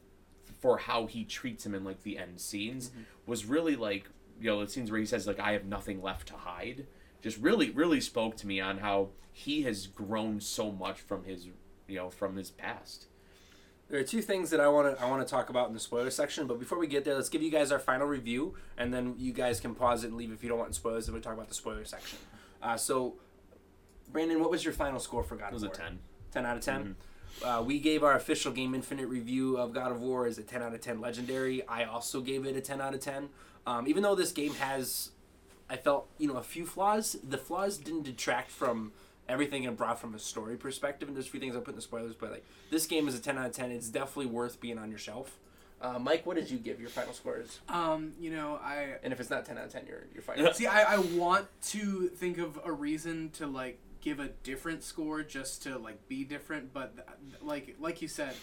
for 0.62 0.78
how 0.78 1.06
he 1.06 1.26
treats 1.26 1.66
him 1.66 1.76
in 1.76 1.84
like 1.84 2.04
the 2.04 2.18
end 2.18 2.40
scenes 2.40 2.92
was 3.26 3.44
really 3.44 3.76
like 3.76 4.10
you 4.40 4.50
know 4.50 4.64
the 4.64 4.72
scenes 4.72 4.90
where 4.90 5.02
he 5.02 5.06
says 5.06 5.28
like 5.28 5.40
I 5.40 5.52
have 5.52 5.66
nothing 5.66 6.02
left 6.02 6.30
to 6.30 6.36
hide 6.36 6.88
just 7.22 7.38
really 7.40 7.70
really 7.72 8.00
spoke 8.00 8.38
to 8.38 8.48
me 8.48 8.62
on 8.62 8.78
how 8.78 9.10
he 9.34 9.64
has 9.64 9.88
grown 9.88 10.40
so 10.40 10.72
much 10.72 11.02
from 11.02 11.26
his 11.26 11.50
you 11.94 12.00
know 12.00 12.10
from 12.10 12.36
his 12.36 12.52
past. 12.52 13.06
There 13.90 14.00
are 14.00 14.04
two 14.04 14.22
things 14.22 14.50
that 14.50 14.60
I 14.60 14.68
want 14.68 14.98
to 14.98 15.04
I 15.04 15.10
want 15.10 15.26
to 15.26 15.32
talk 15.32 15.50
about 15.50 15.68
in 15.68 15.74
the 15.74 15.80
spoiler 15.80 16.10
section, 16.10 16.48
but 16.48 16.60
before 16.60 16.80
we 16.80 16.88
get 16.88 17.06
there, 17.06 17.16
let's 17.16 17.30
give 17.30 17.44
you 17.44 17.52
guys 17.52 17.72
our 17.72 17.80
final 17.80 18.08
review, 18.08 18.56
and 18.78 18.94
then 18.94 19.16
you 19.18 19.32
guys 19.32 19.60
can 19.60 19.76
pause 19.76 20.04
it 20.04 20.08
and 20.08 20.18
leave 20.18 20.32
if 20.32 20.42
you 20.42 20.50
don't 20.50 20.58
want 20.58 20.74
spoilers. 20.74 21.08
And 21.08 21.16
we 21.16 21.22
talk 21.22 21.34
about 21.34 21.48
the 21.48 21.54
spoiler 21.54 21.86
section. 21.86 22.18
Uh, 22.62 22.78
so, 22.78 23.16
Brandon, 24.12 24.40
what 24.40 24.50
was 24.50 24.66
your 24.66 24.74
final 24.74 25.00
score 25.00 25.24
for 25.24 25.36
God 25.36 25.54
of 25.54 25.62
War? 25.62 25.68
It 25.68 25.70
was 25.70 25.80
a 25.80 25.82
10. 25.82 26.00
10 26.32 26.46
out 26.46 26.58
of 26.58 26.64
10. 26.64 26.96
Uh, 27.44 27.64
we 27.66 27.80
gave 27.80 28.04
our 28.04 28.16
official 28.16 28.52
Game 28.52 28.74
Infinite 28.74 29.08
review 29.08 29.58
of 29.58 29.74
God 29.74 29.92
of 29.92 30.02
War 30.02 30.26
as 30.26 30.38
a 30.38 30.44
10 30.44 30.64
out 30.64 30.74
of 30.74 30.82
10 30.82 31.00
legendary. 31.02 31.68
I 31.68 31.84
also 31.84 32.22
gave 32.22 32.46
it 32.46 32.56
a 32.56 32.62
10 32.62 32.82
out 32.82 32.94
of 32.94 33.00
10. 33.00 33.30
Um, 33.68 33.88
even 33.88 34.02
though 34.02 34.16
this 34.16 34.32
game 34.32 34.54
has, 34.56 35.12
I 35.70 35.78
felt, 35.78 36.08
you 36.18 36.28
know, 36.28 36.36
a 36.36 36.44
few 36.44 36.66
flaws, 36.66 37.18
the 37.28 37.38
flaws 37.38 37.78
didn't 37.78 38.04
detract 38.04 38.50
from 38.50 38.92
everything 39.28 39.64
it 39.64 39.78
brought 39.78 40.00
from 40.00 40.14
a 40.16 40.20
story 40.20 40.58
perspective. 40.58 41.08
And 41.08 41.16
there's 41.16 41.28
a 41.28 41.30
few 41.30 41.40
things 41.40 41.56
I'll 41.56 41.62
put 41.62 41.72
in 41.72 41.76
the 41.78 41.82
spoilers, 41.82 42.16
but 42.16 42.32
like 42.32 42.46
this 42.72 42.86
game 42.86 43.08
is 43.08 43.16
a 43.16 43.20
10 43.20 43.38
out 43.38 43.46
of 43.48 43.52
10. 43.54 43.72
It's 43.72 43.90
definitely 43.90 44.28
worth 44.28 44.60
being 44.60 44.78
on 44.78 44.90
your 44.90 45.00
shelf. 45.00 45.40
Uh, 45.82 46.00
Mike, 46.00 46.26
what 46.26 46.38
did 46.38 46.50
you 46.50 46.58
give 46.58 46.80
your 46.80 46.90
final 46.90 47.14
scores? 47.14 47.60
Um, 47.68 48.14
you 48.18 48.32
know, 48.32 48.58
I 48.64 48.96
And 49.04 49.12
if 49.12 49.20
it's 49.20 49.30
not 49.30 49.46
10 49.46 49.58
out 49.58 49.66
of 49.66 49.72
10, 49.74 49.86
you're, 49.86 50.06
you're 50.14 50.24
fired. 50.24 50.56
see. 50.56 50.66
I, 50.66 50.96
I 50.96 50.98
want 50.98 51.48
to 51.70 52.08
think 52.08 52.38
of 52.38 52.58
a 52.64 52.72
reason 52.72 53.32
to 53.32 53.48
like 53.48 53.80
give 54.00 54.20
a 54.20 54.30
different 54.44 54.84
score 54.84 55.24
just 55.24 55.64
to 55.64 55.78
like 55.78 56.08
be 56.08 56.24
different, 56.24 56.74
but 56.74 56.96
th- 56.96 57.08
like 57.42 57.76
like 57.80 58.02
you 58.02 58.08
said, 58.08 58.34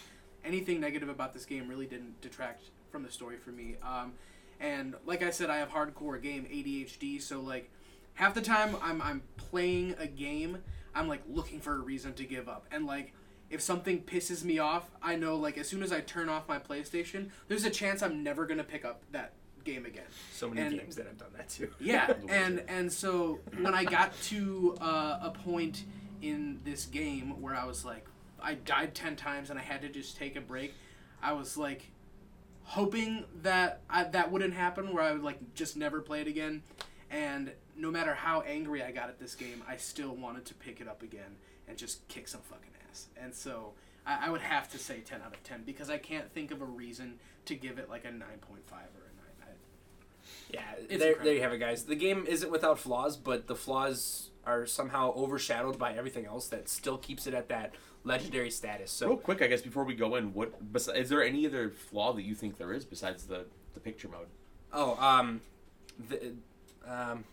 anything 0.45 0.81
negative 0.81 1.09
about 1.09 1.33
this 1.33 1.45
game 1.47 1.69
really 1.69 1.87
didn't 1.87 2.21
detract 2.21 2.63
from 2.91 3.03
the 3.03 3.11
story 3.11 3.37
for 3.37 3.51
me. 3.51 3.77
Um, 3.83 4.13
and 4.59 4.95
like 5.07 5.23
I 5.23 5.31
said, 5.31 5.49
I 5.49 5.57
have 5.59 5.71
hardcore 5.71 6.21
game 6.23 6.45
ADHD, 6.45 7.23
so 7.23 7.41
like 7.41 7.71
half 8.15 8.35
the 8.35 8.41
time 8.43 8.77
I'm 8.83 9.01
I'm 9.03 9.23
playing 9.37 9.95
a 9.99 10.07
game, 10.07 10.59
I'm 10.95 11.09
like 11.09 11.23
looking 11.29 11.61
for 11.61 11.75
a 11.75 11.79
reason 11.81 12.13
to 12.15 12.25
give 12.25 12.49
up, 12.49 12.67
and 12.71 12.87
like. 12.87 13.13
If 13.49 13.61
something 13.61 14.05
pisses 14.05 14.45
me 14.45 14.61
off, 14.61 14.89
I 15.03 15.17
know 15.17 15.35
like 15.35 15.59
as 15.59 15.67
soon 15.69 15.83
as 15.83 15.91
I 15.91 15.99
turn 16.03 16.29
off 16.29 16.47
my 16.47 16.61
PlayStation, 16.61 17.31
there's 17.49 17.65
a 17.65 17.71
chance 17.71 18.01
I'm 18.01 18.23
never 18.23 18.47
gonna 18.47 18.63
pick 18.63 18.85
up 18.85 19.03
that 19.11 19.33
game 19.65 19.87
again. 19.87 20.05
So 20.33 20.49
many 20.51 20.61
And- 20.61 20.79
games 20.79 20.95
that 20.95 21.09
I've 21.09 21.19
done 21.19 21.33
that 21.37 21.49
too. 21.49 21.69
Yeah, 21.81 22.13
and 22.29 22.63
and 22.69 22.93
so 22.93 23.41
when 23.61 23.75
I 23.75 23.83
got 23.83 24.13
to 24.27 24.77
uh, 24.81 25.19
a 25.21 25.31
point 25.33 25.83
in 26.23 26.61
this 26.65 26.87
game 26.87 27.41
where 27.43 27.57
I 27.57 27.65
was 27.65 27.85
like, 27.85 28.07
I 28.41 28.55
died 28.55 28.95
ten 28.95 29.17
times 29.17 29.51
and 29.51 29.59
I 29.59 29.63
had 29.63 29.83
to 29.83 29.89
just 29.89 30.17
take 30.17 30.37
a 30.37 30.41
break, 30.41 30.73
I 31.21 31.33
was 31.33 31.57
like, 31.57 31.91
hoping 32.63 33.25
that 33.43 33.81
I, 33.91 34.05
that 34.05 34.31
wouldn't 34.31 34.55
happen, 34.55 34.93
where 34.95 35.03
I 35.03 35.11
would 35.11 35.25
like 35.25 35.55
just 35.55 35.77
never 35.77 36.01
play 36.01 36.21
it 36.21 36.29
again, 36.29 36.63
and 37.11 37.51
no 37.77 37.91
matter 37.91 38.15
how 38.15 38.41
angry 38.43 38.83
I 38.83 38.91
got 38.93 39.09
at 39.09 39.19
this 39.19 39.35
game, 39.35 39.63
I 39.69 39.77
still 39.77 40.15
wanted 40.15 40.45
to 40.47 40.55
pick 40.55 40.81
it 40.81 40.89
up 40.89 41.03
again 41.03 41.37
and 41.69 41.77
just 41.79 42.07
kick 42.09 42.29
some 42.29 42.41
fucking 42.43 42.71
ass. 42.91 43.07
And 43.17 43.35
so 43.35 43.73
I, 44.07 44.27
I 44.27 44.31
would 44.31 44.41
have 44.41 44.71
to 44.73 44.79
say 44.79 45.01
ten 45.01 45.21
out 45.23 45.35
of 45.35 45.43
ten 45.45 45.63
because 45.65 45.91
I 45.91 45.99
can't 45.99 46.31
think 46.33 46.51
of 46.51 46.61
a 46.63 46.67
reason 46.67 47.19
to 47.47 47.55
give 47.55 47.79
it 47.79 47.89
like 47.89 48.05
a 48.05 48.11
nine 48.11 48.39
point 48.41 48.67
five 48.67 48.89
or 48.97 49.07
a 49.07 49.17
nine. 49.17 49.35
I, 49.43 50.53
Yeah, 50.53 50.99
there, 50.99 51.15
there 51.23 51.35
you 51.35 51.43
have 51.43 51.53
it, 51.53 51.59
guys. 51.59 51.85
The 51.85 51.97
game 51.97 52.25
isn't 52.29 52.51
without 52.51 52.79
flaws, 52.79 53.17
but 53.17 53.47
the 53.47 53.57
flaws 53.57 54.31
are 54.47 54.67
somehow 54.67 55.13
overshadowed 55.15 55.79
by 55.79 55.93
everything 55.93 56.27
else 56.27 56.49
that 56.49 56.69
still 56.69 56.97
keeps 56.99 57.27
it 57.27 57.35
at 57.35 57.49
that 57.49 57.75
legendary 58.05 58.51
status. 58.51 58.91
So 58.91 59.09
Real 59.09 59.17
quick, 59.19 59.43
I 59.43 59.47
guess 59.47 59.61
before 59.61 59.85
we 59.85 59.95
go 59.95 60.17
in, 60.17 60.33
what 60.33 60.73
bes- 60.73 60.89
is 60.89 61.11
there 61.11 61.23
any 61.23 61.47
other 61.47 61.71
flaw 61.71 62.13
that 62.15 62.23
you 62.23 62.35
think 62.35 62.57
there 62.57 62.73
is 62.73 62.85
besides 62.85 63.25
the 63.25 63.45
the 63.75 63.81
picture 63.81 64.09
mode? 64.09 64.27
oh, 64.73 64.97
um, 65.01 65.41
the, 66.09 66.33
um, 66.87 67.25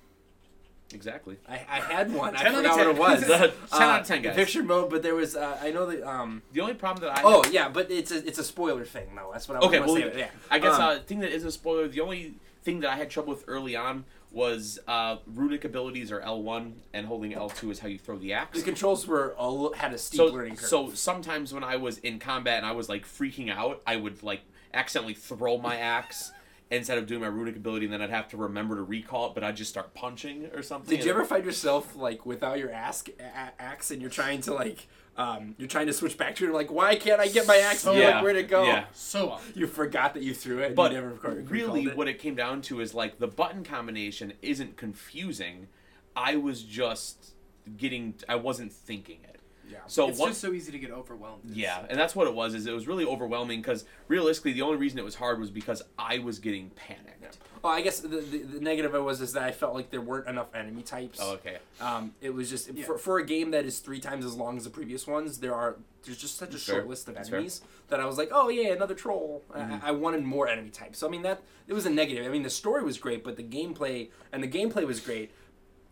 Exactly. 0.94 1.38
I, 1.50 1.56
I 1.70 1.80
had 1.82 2.14
one. 2.14 2.36
I 2.36 2.44
10 2.44 2.56
out 2.56 2.66
of 2.66 2.72
forgot 2.72 2.78
what 2.78 2.88
it 2.88 2.98
was. 2.98 3.28
10 3.72 3.82
Uh, 3.82 3.84
out 3.84 4.02
of 4.02 4.08
10, 4.08 4.22
guys. 4.22 4.36
Picture 4.36 4.64
mode, 4.64 4.90
but 4.90 5.04
there 5.04 5.16
was. 5.16 5.36
Uh, 5.36 5.58
I 5.62 5.72
know 5.72 5.86
that. 5.86 6.02
Um, 6.08 6.42
The 6.54 6.62
only 6.62 6.76
problem 6.76 7.06
that 7.08 7.18
I 7.20 7.22
oh 7.26 7.44
yeah, 7.52 7.68
but 7.70 7.92
it's 7.92 8.12
a 8.12 8.26
it's 8.26 8.40
a 8.40 8.44
spoiler 8.44 8.86
thing 8.86 9.08
though. 9.16 9.30
That's 9.34 9.48
what 9.50 9.56
I 9.58 9.60
was 9.60 9.68
Okay, 9.68 9.80
well, 9.80 9.96
say. 9.96 10.18
Yeah. 10.20 10.30
I 10.50 10.60
guess 10.60 10.76
Um, 10.76 10.82
uh, 10.82 11.00
thing 11.00 11.20
that 11.20 11.32
isn't 11.34 11.48
a 11.48 11.52
spoiler. 11.52 11.88
The 11.90 12.00
only 12.02 12.36
thing 12.64 12.80
that 12.82 12.90
I 12.90 12.96
had 12.96 13.10
trouble 13.10 13.34
with 13.34 13.44
early 13.48 13.76
on 13.76 14.06
was 14.32 14.78
uh, 14.88 15.18
runic 15.26 15.64
abilities 15.66 16.12
or 16.12 16.20
L 16.22 16.42
one 16.42 16.76
and 16.94 17.06
holding 17.08 17.34
L 17.34 17.50
two 17.50 17.70
is 17.72 17.80
how 17.80 17.88
you 17.88 17.98
throw 17.98 18.18
the 18.18 18.34
axe. 18.34 18.58
the 18.58 18.64
controls 18.64 19.08
were 19.08 19.36
a, 19.38 19.50
li- 19.50 19.76
had 19.78 19.94
a 19.94 19.98
steep 19.98 20.18
So, 20.18 20.26
learning 20.28 20.56
curve. 20.58 20.70
so 20.70 20.92
sometimes 20.94 21.54
when 21.54 21.64
I 21.64 21.78
was 21.78 21.98
in 22.00 22.20
combat 22.20 22.58
and 22.58 22.66
I 22.66 22.72
was 22.74 22.88
like 22.90 23.06
freaking 23.06 23.50
out, 23.50 23.82
I 23.88 23.96
would 23.96 24.24
like 24.24 24.42
accidentally 24.74 25.14
throw 25.16 25.58
my 25.58 25.78
axe 25.78 26.32
instead 26.70 26.98
of 26.98 27.08
doing 27.08 27.22
my 27.22 27.28
runic 27.28 27.56
ability, 27.56 27.86
and 27.86 27.94
then 27.94 28.02
I'd 28.02 28.10
have 28.10 28.28
to 28.30 28.38
remember 28.38 28.76
to 28.76 28.84
recall 28.84 29.28
it, 29.28 29.34
but 29.34 29.44
I'd 29.44 29.56
just 29.56 29.70
start 29.70 29.94
punching 29.94 30.48
or 30.54 30.62
something. 30.62 30.96
Did 30.96 31.06
you 31.06 31.12
ever 31.12 31.24
find 31.26 31.46
yourself 31.46 31.96
like 31.96 32.26
without 32.26 32.60
your 32.60 32.72
axe, 32.72 33.04
a- 33.20 33.62
axe 33.62 33.92
and 33.92 34.02
you're 34.02 34.10
trying 34.12 34.42
to 34.42 34.54
like 34.54 34.88
um, 35.16 35.56
you're 35.58 35.68
trying 35.68 35.88
to 35.88 35.94
switch 35.94 36.18
back 36.18 36.36
to 36.36 36.46
it? 36.48 36.54
Like, 36.54 36.72
why 36.72 36.96
can't 36.96 37.20
I 37.20 37.28
get 37.28 37.48
my 37.48 37.58
axe? 37.58 37.86
And 37.86 37.96
you're 37.98 38.08
Yeah, 38.08 38.16
like, 38.16 38.24
where'd 38.24 38.36
it 38.36 38.50
go? 38.50 38.66
yeah. 38.66 38.86
So 38.94 39.32
often. 39.32 39.54
You 39.60 39.66
forgot 39.66 40.14
that 40.14 40.22
you 40.24 40.34
threw 40.36 40.60
it. 40.60 40.66
And 40.68 40.76
But 40.76 40.92
you 40.92 40.98
never 40.98 41.10
recorded, 41.14 41.50
really, 41.50 41.86
it. 41.86 41.98
what 41.98 42.08
it 42.08 42.20
came 42.20 42.36
down 42.36 42.62
to 42.64 42.82
is 42.82 42.94
like 42.94 43.18
the 43.18 43.28
button 43.28 43.64
combination 43.64 44.34
isn't 44.44 44.78
confusing. 44.78 45.70
I 46.16 46.36
was 46.36 46.62
just 46.64 47.32
getting, 47.78 48.14
I 48.30 48.36
wasn't 48.36 48.72
thinking 48.74 49.20
it. 49.24 49.37
Yeah. 49.70 49.80
So 49.88 50.08
It's 50.10 50.18
what? 50.20 50.30
just 50.30 50.42
so 50.42 50.54
easy 50.54 50.72
to 50.72 50.80
get 50.80 50.92
overwhelmed. 50.92 51.42
Yeah, 51.52 51.86
and 51.90 52.00
that's 52.00 52.16
what 52.16 52.28
it 52.28 52.34
was. 52.34 52.54
Is 52.54 52.66
it 52.68 52.74
was 52.74 52.88
really 52.88 53.06
overwhelming 53.06 53.60
because 53.62 53.86
realistically, 54.08 54.54
the 54.54 54.62
only 54.62 54.78
reason 54.78 54.98
it 55.00 55.06
was 55.06 55.16
hard 55.16 55.40
was 55.40 55.50
because 55.52 55.82
I 56.00 56.20
was 56.20 56.40
getting 56.40 56.70
panicked. 56.72 57.38
Oh, 57.64 57.70
I 57.70 57.82
guess 57.82 58.00
the, 58.00 58.08
the, 58.08 58.38
the 58.38 58.60
negative 58.62 58.94
of 58.94 59.02
it 59.02 59.04
was 59.04 59.20
is 59.20 59.34
that 59.34 59.44
I 59.44 59.52
felt 59.52 59.74
like 59.74 59.90
there 59.90 60.00
weren't 60.00 60.28
enough 60.30 60.54
enemy 60.56 60.84
types. 60.84 61.20
Oh, 61.22 61.34
okay. 61.34 61.58
Um, 61.82 62.14
it 62.22 62.30
was 62.34 62.50
just 62.50 62.72
Yeah. 62.72 62.86
for, 62.86 62.98
for 62.98 63.18
a 63.18 63.26
game 63.26 63.52
that 63.52 63.66
is 63.66 63.80
three 63.80 64.00
times 64.00 64.24
as 64.26 64.36
long 64.36 64.56
as 64.58 64.64
the 64.64 64.70
previous 64.70 65.06
ones. 65.08 65.40
There 65.40 65.54
are 65.54 65.76
there's 66.04 66.18
just 66.20 66.38
such 66.38 66.50
a 66.50 66.52
That's 66.54 66.64
short 66.64 66.82
fair. 66.84 66.90
list 66.90 67.08
of 67.10 67.16
That's 67.16 67.28
fair. 67.30 67.40
enemies 67.40 67.62
that 67.90 68.00
I 68.00 68.06
was 68.06 68.18
like, 68.18 68.30
oh 68.32 68.48
yeah, 68.48 68.72
another 68.72 68.94
troll. 68.96 69.44
Mm-hmm. 69.54 69.84
I, 69.86 69.90
I 69.90 69.92
wanted 69.92 70.24
more 70.24 70.48
enemy 70.48 70.70
types. 70.70 71.00
So 71.00 71.08
I 71.08 71.10
mean 71.10 71.24
that 71.24 71.42
it 71.68 71.74
was 71.74 71.86
a 71.86 71.90
negative. 71.90 72.26
I 72.26 72.30
mean 72.30 72.44
the 72.44 72.50
story 72.50 72.84
was 72.84 72.98
great, 72.98 73.24
but 73.24 73.36
the 73.36 73.44
gameplay 73.44 74.12
and 74.32 74.42
the 74.42 74.48
gameplay 74.48 74.86
was 74.88 75.02
great. 75.02 75.32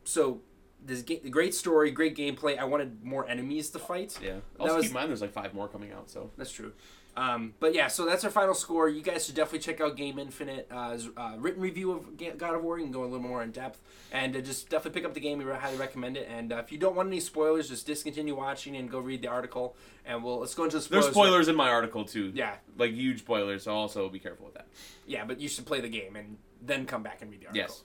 So 0.05 0.41
this 0.85 1.01
ga- 1.01 1.21
great 1.29 1.53
story, 1.53 1.91
great 1.91 2.15
gameplay. 2.15 2.57
I 2.57 2.65
wanted 2.65 3.03
more 3.03 3.27
enemies 3.27 3.69
to 3.71 3.79
fight. 3.79 4.17
Yeah. 4.21 4.35
That 4.35 4.41
Also, 4.59 4.75
was- 4.75 4.83
keep 4.83 4.91
in 4.91 4.95
mind 4.95 5.09
there's 5.09 5.21
like 5.21 5.33
five 5.33 5.53
more 5.53 5.67
coming 5.67 5.91
out. 5.91 6.09
So 6.09 6.31
That's 6.37 6.51
true. 6.51 6.73
Um, 7.17 7.53
but 7.61 7.73
yeah, 7.73 7.87
so 7.87 8.05
that's 8.05 8.25
our 8.25 8.29
final 8.29 8.53
score. 8.53 8.89
You 8.89 9.01
guys 9.01 9.25
should 9.25 9.35
definitely 9.35 9.59
check 9.59 9.79
out 9.79 9.95
Game 9.95 10.19
Infinite 10.19 10.67
uh, 10.69 10.97
uh, 11.15 11.35
written 11.37 11.61
review 11.61 11.93
of 11.93 12.17
God 12.37 12.55
of 12.55 12.61
War. 12.61 12.77
You 12.77 12.83
can 12.83 12.91
go 12.91 13.03
a 13.03 13.05
little 13.05 13.25
more 13.25 13.41
in 13.41 13.51
depth 13.51 13.79
and 14.11 14.35
uh, 14.35 14.41
just 14.41 14.67
definitely 14.67 14.99
pick 14.99 15.07
up 15.07 15.13
the 15.13 15.21
game. 15.21 15.37
We 15.37 15.45
highly 15.45 15.77
recommend 15.77 16.17
it. 16.17 16.27
And 16.29 16.51
uh, 16.51 16.57
if 16.57 16.73
you 16.73 16.77
don't 16.77 16.93
want 16.93 17.07
any 17.07 17.21
spoilers, 17.21 17.69
just 17.69 17.87
discontinue 17.87 18.35
watching 18.35 18.75
and 18.75 18.91
go 18.91 18.99
read 18.99 19.21
the 19.21 19.29
article. 19.29 19.77
And 20.05 20.25
we'll 20.25 20.39
let's 20.39 20.53
go 20.55 20.65
into 20.65 20.75
the 20.75 20.81
spoilers. 20.81 21.05
there's 21.05 21.15
spoilers 21.15 21.47
in 21.47 21.55
my 21.55 21.69
article 21.69 22.03
too. 22.03 22.33
Yeah, 22.35 22.55
Like 22.77 22.91
huge 22.91 23.19
spoilers. 23.19 23.63
So 23.63 23.73
also 23.73 24.09
be 24.09 24.19
careful 24.19 24.47
with 24.47 24.55
that. 24.55 24.67
yeah, 25.07 25.23
but 25.23 25.39
you 25.39 25.47
should 25.47 25.65
play 25.65 25.79
the 25.79 25.87
game 25.87 26.17
and 26.17 26.35
then 26.61 26.85
come 26.85 27.01
back 27.01 27.21
and 27.21 27.31
read 27.31 27.39
the 27.43 27.47
article. 27.47 27.61
Yes. 27.69 27.83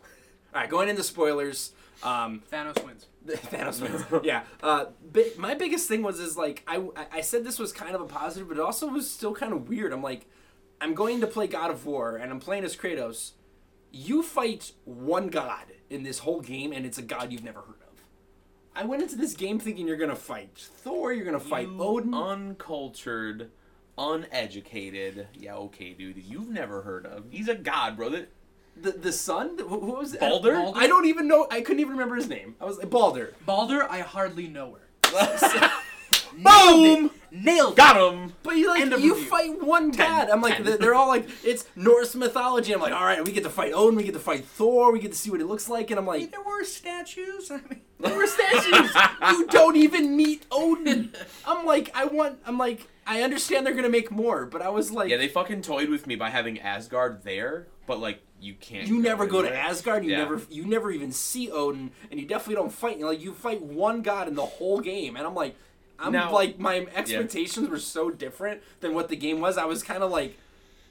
All 0.54 0.61
right, 0.61 0.71
going 0.71 0.88
into 0.88 1.02
spoilers. 1.02 1.73
Um, 2.02 2.42
Thanos 2.52 2.85
wins. 2.85 3.07
Thanos 3.26 3.80
wins. 3.80 4.04
yeah. 4.25 4.42
Uh, 4.62 4.87
bi- 5.12 5.30
my 5.37 5.54
biggest 5.54 5.87
thing 5.88 6.02
was 6.02 6.19
is 6.21 6.37
like 6.37 6.62
I 6.66 6.83
I 7.12 7.21
said 7.21 7.45
this 7.45 7.59
was 7.59 7.73
kind 7.73 7.95
of 7.95 8.00
a 8.00 8.07
positive, 8.07 8.49
but 8.49 8.57
it 8.57 8.61
also 8.62 8.88
was 8.88 9.11
still 9.11 9.35
kind 9.35 9.52
of 9.52 9.69
weird. 9.69 9.92
I'm 9.92 10.02
like, 10.02 10.26
I'm 10.80 10.95
going 10.95 11.21
to 11.21 11.26
play 11.26 11.47
God 11.47 11.71
of 11.71 11.85
War, 11.87 12.16
and 12.16 12.30
I'm 12.33 12.40
playing 12.40 12.64
as 12.64 12.75
Kratos. 12.76 13.33
You 13.92 14.23
fight 14.23 14.73
one 14.85 15.28
god 15.28 15.66
in 15.90 16.02
this 16.04 16.21
whole 16.21 16.40
game, 16.40 16.73
and 16.73 16.87
it's 16.87 16.99
a 16.99 17.02
god 17.02 17.33
you've 17.33 17.45
never 17.45 17.61
heard 17.61 17.75
of. 17.83 18.02
I 18.75 18.85
went 18.85 19.02
into 19.02 19.16
this 19.16 19.35
game 19.35 19.59
thinking 19.59 19.87
you're 19.88 19.97
gonna 19.97 20.14
fight 20.16 20.50
Thor, 20.57 21.12
you're 21.12 21.25
gonna 21.25 21.40
fight 21.40 21.69
You 21.69 21.83
Odin. 21.83 22.14
Uncultured, 22.14 23.50
uneducated. 23.99 25.26
Yeah, 25.35 25.57
okay, 25.57 25.92
dude. 25.92 26.19
You've 26.19 26.49
never 26.49 26.83
heard 26.83 27.04
of. 27.07 27.25
He's 27.30 27.49
a 27.49 27.54
god, 27.57 27.97
bro. 27.97 28.11
That- 28.11 28.28
the 28.82 28.93
the 28.93 29.12
son, 29.12 29.56
who, 29.58 29.80
who 29.80 29.93
was 29.93 30.14
it? 30.14 30.21
Baldur? 30.21 30.73
I 30.75 30.86
don't 30.86 31.06
even 31.06 31.28
know. 31.28 31.47
I 31.50 31.60
couldn't 31.60 31.80
even 31.80 31.93
remember 31.93 32.16
his 32.16 32.28
name. 32.28 32.56
I 32.60 32.64
was 32.64 32.78
like 32.78 32.90
Balder. 32.90 33.34
Baldur, 33.47 33.86
I 33.90 34.00
hardly 34.00 34.47
know 34.47 34.73
her. 34.73 34.80
Boom! 36.32 37.10
Nailed 37.32 37.73
it. 37.75 37.76
Got 37.76 38.12
him. 38.14 38.32
But 38.43 38.56
you 38.56 38.69
like 38.69 38.80
End 38.80 38.93
of 38.93 39.00
you 39.00 39.14
review. 39.14 39.28
fight 39.28 39.62
one 39.62 39.90
god. 39.93 40.28
I'm 40.30 40.43
like 40.43 40.56
Ten. 40.56 40.64
they're, 40.66 40.76
they're 40.78 40.95
all 40.95 41.06
like 41.08 41.28
it's 41.45 41.64
Norse 41.76 42.14
mythology. 42.16 42.73
I'm 42.73 42.80
like 42.80 42.93
all 42.93 43.04
right, 43.04 43.25
we 43.25 43.30
get 43.32 43.45
to 43.45 43.50
fight 43.50 43.73
Odin, 43.73 43.95
we 43.97 44.02
get 44.02 44.14
to 44.14 44.21
fight 44.21 44.45
Thor, 44.45 44.93
we 44.93 44.99
get 44.99 45.12
to 45.12 45.19
see 45.19 45.30
what 45.30 45.40
it 45.40 45.47
looks 45.47 45.69
like, 45.69 45.90
and 45.90 46.00
I'm 46.00 46.06
like 46.06 46.30
There 46.32 46.43
were 46.43 46.64
statues. 46.64 47.50
I 47.50 47.56
mean, 47.58 47.82
there 48.00 48.16
were 48.16 48.26
statues. 48.26 48.90
you 49.30 49.47
don't 49.50 49.76
even 49.76 50.16
meet 50.16 50.45
Odin. 50.50 51.12
I'm 51.47 51.64
like 51.66 51.90
I 51.95 52.06
want. 52.06 52.38
I'm 52.45 52.58
like 52.58 52.88
I 53.06 53.23
understand 53.23 53.64
they're 53.64 53.75
gonna 53.75 53.88
make 53.88 54.10
more, 54.10 54.45
but 54.47 54.60
I 54.60 54.69
was 54.71 54.90
like 54.90 55.10
Yeah, 55.10 55.16
they 55.16 55.28
fucking 55.28 55.62
toyed 55.62 55.88
with 55.88 56.08
me 56.08 56.16
by 56.16 56.30
having 56.30 56.58
Asgard 56.58 57.23
there, 57.23 57.69
but 57.86 58.00
like 58.00 58.23
you 58.40 58.54
can't. 58.54 58.88
you 58.88 59.00
never 59.00 59.26
go 59.26 59.40
to. 59.43 59.54
Asgard. 59.54 60.02
You 60.04 60.10
Yeah. 60.12 60.19
never 60.19 60.40
you 60.50 60.66
never 60.66 60.90
even 60.90 61.12
see 61.12 61.49
Odin, 61.50 61.93
and 62.10 62.19
you 62.19 62.26
definitely 62.26 62.56
don't 62.56 62.73
fight. 62.73 62.97
You 62.97 63.02
know, 63.02 63.10
like 63.10 63.21
you 63.23 63.34
fight 63.34 63.62
one 63.62 64.02
god 64.02 64.26
in 64.26 64.34
the 64.34 64.45
whole 64.47 64.80
game, 64.80 65.14
and 65.14 65.25
I'm 65.25 65.34
like. 65.36 65.54
I'm 66.00 66.13
Now- 66.13 66.32
like 66.32 66.58
my 66.58 66.86
expectations 66.95 67.69
were 67.69 67.78
so 67.78 68.10
different 68.10 68.63
than 68.80 68.95
what 68.95 69.08
the 69.08 69.17
game 69.17 69.41
was. 69.41 69.58
I 69.58 69.67
was 69.67 69.82
kind 69.82 70.02
of 70.02 70.10
like, 70.10 70.36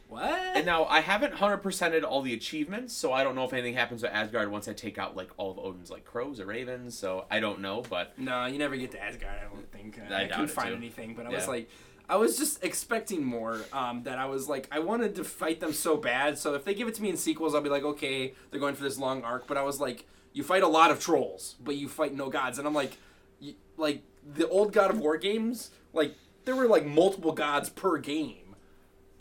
what? 0.08 0.24
And 0.56 0.66
now 0.66 0.86
I 0.86 1.02
haven't 1.02 1.36
hundred 1.36 1.62
percented 1.62 2.04
all 2.04 2.22
the 2.22 2.34
achievements, 2.34 2.96
so 2.96 3.14
I 3.14 3.24
don't 3.24 3.36
know 3.36 3.44
if 3.44 3.54
anything 3.54 3.76
happens 3.76 4.02
with 4.02 4.12
Asgard 4.12 4.50
once 4.52 4.68
I 4.68 4.74
take 4.74 4.98
out 4.98 5.16
like 5.16 5.30
all 5.38 5.52
of 5.52 5.60
Odin's 5.60 5.92
like 5.92 6.04
crows 6.06 6.40
or 6.40 6.46
ravens. 6.48 6.98
So 6.98 7.26
I 7.30 7.40
don't 7.40 7.60
know, 7.62 7.84
but 7.90 8.18
No, 8.18 8.46
you 8.46 8.58
never 8.58 8.76
get 8.76 8.92
to 8.92 9.04
Asgard. 9.04 9.36
I 9.40 9.44
don't 9.54 9.72
think. 9.72 10.00
Uh, 10.00 10.14
I 10.14 10.18
I, 10.22 10.24
doubt 10.26 10.32
couldn't 10.32 10.48
find 10.50 10.70
too. 10.70 10.76
anything, 10.76 11.14
but 11.14 11.26
I 11.28 11.30
was 11.30 11.48
like, 11.48 11.70
I 12.10 12.16
was 12.16 12.40
just 12.40 12.64
expecting 12.64 13.24
more. 13.24 13.62
Um, 13.72 14.02
that 14.04 14.18
I 14.18 14.26
was 14.26 14.50
like, 14.50 14.68
I 14.72 14.80
wanted 14.80 15.14
to 15.18 15.24
fight 15.24 15.60
them 15.60 15.74
so 15.74 15.96
bad. 15.96 16.40
So 16.40 16.56
if 16.56 16.66
they 16.66 16.74
give 16.74 16.88
it 16.88 16.96
to 16.96 17.04
me 17.04 17.10
in 17.10 17.18
sequels, 17.18 17.54
I'll 17.54 17.62
be 17.62 17.70
like, 17.70 17.84
okay, 17.84 18.34
they're 18.50 18.60
going 18.60 18.74
for 18.74 18.84
this 18.84 18.98
long 18.98 19.24
arc. 19.24 19.46
But 19.46 19.58
I 19.58 19.62
was 19.62 19.80
like, 19.80 20.06
you 20.34 20.42
fight 20.44 20.64
a 20.64 20.68
lot 20.68 20.90
of 20.90 21.00
trolls, 21.00 21.56
but 21.64 21.76
you 21.76 21.88
fight 21.88 22.16
no 22.16 22.30
gods, 22.30 22.58
and 22.58 22.68
I'm 22.68 22.74
like, 22.74 22.98
like 23.78 24.02
the 24.36 24.48
old 24.50 24.74
God 24.74 24.92
of 24.92 25.00
War 25.00 25.18
games, 25.18 25.72
like 25.94 26.16
there 26.46 26.56
were 26.56 26.68
like 26.68 26.86
multiple 26.86 27.32
gods 27.32 27.70
per 27.70 27.98
game. 27.98 28.36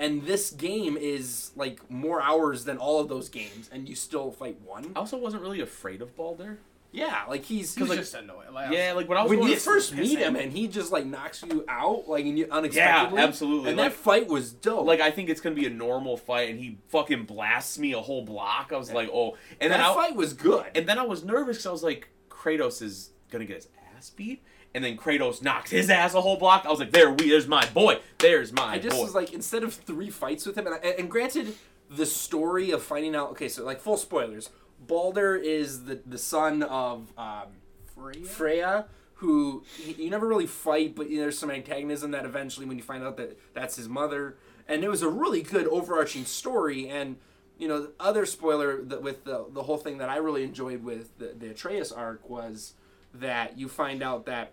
And 0.01 0.23
this 0.27 0.51
game 0.53 0.97
is 0.97 1.51
like 1.57 1.91
more 1.91 2.23
hours 2.23 2.65
than 2.65 2.79
all 2.79 3.01
of 3.01 3.09
those 3.09 3.29
games, 3.29 3.69
and 3.73 3.89
you 3.89 3.97
still 3.97 4.31
fight 4.31 4.61
one. 4.65 4.93
I 4.95 5.01
also 5.01 5.19
wasn't 5.19 5.43
really 5.43 5.61
afraid 5.61 6.03
of 6.03 6.15
Baldur. 6.17 6.59
Yeah, 6.93 7.25
like 7.29 7.45
he's 7.45 7.75
he 7.75 7.83
was 7.83 7.91
like, 7.91 7.99
just 7.99 8.15
annoying. 8.15 8.53
Like, 8.55 8.73
Yeah, 8.73 8.93
like 8.93 9.09
when 9.09 9.19
I 9.19 9.23
was 9.23 9.31
when 9.31 9.43
you 9.43 9.57
first 9.57 9.95
meet 9.95 10.19
him 10.21 10.37
him. 10.37 10.37
and 10.37 10.53
he 10.53 10.69
just 10.69 10.93
like 10.93 11.05
knocks 11.05 11.43
you 11.43 11.65
out 11.69 12.09
like 12.09 12.25
and 12.25 12.39
you 12.39 12.47
unexpectedly. 12.49 13.19
Yeah, 13.19 13.25
absolutely, 13.27 13.71
And 13.71 13.77
like- 13.79 13.91
that 13.93 13.99
fight 13.99 14.29
was 14.29 14.53
dope. 14.53 14.87
like 14.87 15.01
I 15.01 15.11
think 15.11 15.29
it's 15.31 15.41
gonna 15.41 15.57
be 15.57 15.67
a 15.67 15.71
normal 15.71 16.17
fight, 16.17 16.49
and 16.51 16.61
he 16.61 16.79
fucking 16.91 17.25
blasts 17.25 17.77
me 17.79 17.93
a 17.93 18.01
whole 18.01 18.23
block. 18.25 18.71
I 18.73 18.77
was 18.79 18.93
like, 18.93 19.11
oh, 19.13 19.37
and 19.61 19.71
then 19.73 19.81
that 19.81 19.91
I, 19.91 19.95
fight 19.95 20.15
was 20.17 20.33
good. 20.33 20.65
and 20.77 20.87
then 20.89 20.99
I 20.99 21.03
was 21.03 21.25
nervous 21.25 21.57
because 21.57 21.67
I 21.67 21.73
was 21.73 21.83
like, 21.83 22.09
Kratos 22.31 22.81
is 22.83 23.11
gonna 23.33 23.45
get 23.47 23.57
his 23.57 23.69
ass 23.97 24.11
beat, 24.11 24.43
and 24.79 24.85
then 24.85 24.97
Kratos 24.97 25.43
knocks 25.43 25.73
his 25.73 25.91
ass 25.91 26.15
a 26.15 26.21
whole 26.21 26.37
block. 26.37 26.65
I 26.65 26.71
was 26.71 26.79
like, 26.79 26.93
there, 26.93 27.11
we, 27.11 27.31
there's 27.31 27.49
my 27.49 27.67
boy, 27.71 27.99
there's 28.19 28.53
my 28.53 28.63
boy. 28.63 28.69
I 28.69 28.79
just 28.79 28.97
boy. 28.97 29.03
was 29.03 29.15
like, 29.15 29.33
instead 29.33 29.65
of 29.65 29.75
three 29.75 30.09
fights 30.09 30.47
with 30.47 30.57
him, 30.57 30.69
and, 30.69 30.77
I, 30.77 30.79
and 30.91 31.11
granted, 31.11 31.57
the 31.91 32.07
story 32.07 32.71
of 32.71 32.81
finding 32.81 33.17
out. 33.17 33.31
Okay, 33.31 33.49
so 33.49 33.65
like 33.65 33.81
full 33.81 33.97
spoilers. 33.97 34.51
Baldur 34.79 35.35
is 35.35 35.87
the 35.87 36.01
the 36.07 36.17
son 36.17 36.63
of 36.63 37.13
um, 37.19 37.49
Freya? 37.93 38.25
Freya, 38.25 38.85
who 39.15 39.65
he, 39.77 40.05
you 40.05 40.11
never 40.11 40.29
really 40.29 40.47
fight, 40.47 40.95
but 40.95 41.09
there's 41.11 41.37
some 41.37 41.51
antagonism 41.51 42.13
that 42.13 42.25
eventually, 42.25 42.65
when 42.65 42.77
you 42.77 42.85
find 42.85 43.03
out 43.03 43.17
that 43.17 43.37
that's 43.55 43.75
his 43.75 43.89
mother, 43.89 44.37
and 44.69 44.85
it 44.85 44.89
was 44.89 45.03
a 45.03 45.09
really 45.09 45.43
good 45.43 45.67
overarching 45.67 46.25
story. 46.25 46.89
And 46.89 47.17
you 47.59 47.67
know, 47.67 47.83
the 47.83 47.93
other 47.99 48.27
spoiler 48.27 48.81
that 48.83 49.03
with 49.03 49.25
the 49.25 49.47
the 49.51 49.65
whole 49.65 49.79
thing 49.79 49.99
that 49.99 50.09
I 50.09 50.19
really 50.19 50.45
enjoyed 50.45 50.85
with 50.85 51.19
the, 51.19 51.35
the 51.37 51.51
Atreus 51.51 51.91
arc 51.91 52.31
was 52.31 52.75
that 53.13 53.59
you 53.59 53.69
find 53.69 54.05
out 54.05 54.27
that 54.27 54.53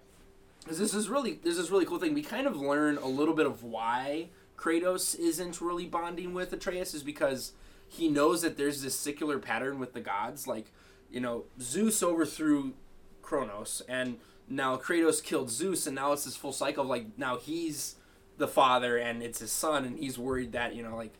because 0.65 0.77
this 0.79 0.93
is 0.93 1.07
really 1.07 1.39
this 1.43 1.57
is 1.57 1.71
really 1.71 1.85
cool 1.85 1.99
thing. 1.99 2.13
We 2.13 2.21
kind 2.23 2.45
of 2.47 2.57
learn 2.57 2.97
a 2.97 3.07
little 3.07 3.33
bit 3.33 3.45
of 3.45 3.63
why 3.63 4.29
Kratos 4.57 5.17
isn't 5.17 5.61
really 5.61 5.85
bonding 5.85 6.33
with 6.33 6.51
Atreus 6.51 6.93
is 6.93 7.03
because 7.03 7.53
he 7.87 8.09
knows 8.09 8.41
that 8.41 8.57
there's 8.57 8.81
this 8.81 8.99
secular 8.99 9.39
pattern 9.39 9.79
with 9.79 9.93
the 9.93 10.01
gods. 10.01 10.47
Like, 10.47 10.71
you 11.09 11.19
know, 11.21 11.45
Zeus 11.61 12.01
overthrew 12.03 12.73
Kronos, 13.21 13.81
and 13.87 14.17
now 14.49 14.75
Kratos 14.77 15.23
killed 15.23 15.49
Zeus, 15.49 15.87
and 15.87 15.95
now 15.95 16.11
it's 16.13 16.25
this 16.25 16.35
full 16.35 16.53
cycle 16.53 16.83
of 16.83 16.89
like 16.89 17.17
now 17.17 17.37
he's 17.37 17.95
the 18.37 18.47
father 18.47 18.97
and 18.97 19.23
it's 19.23 19.39
his 19.39 19.51
son, 19.51 19.85
and 19.85 19.97
he's 19.97 20.17
worried 20.17 20.51
that 20.53 20.75
you 20.75 20.83
know 20.83 20.95
like. 20.95 21.13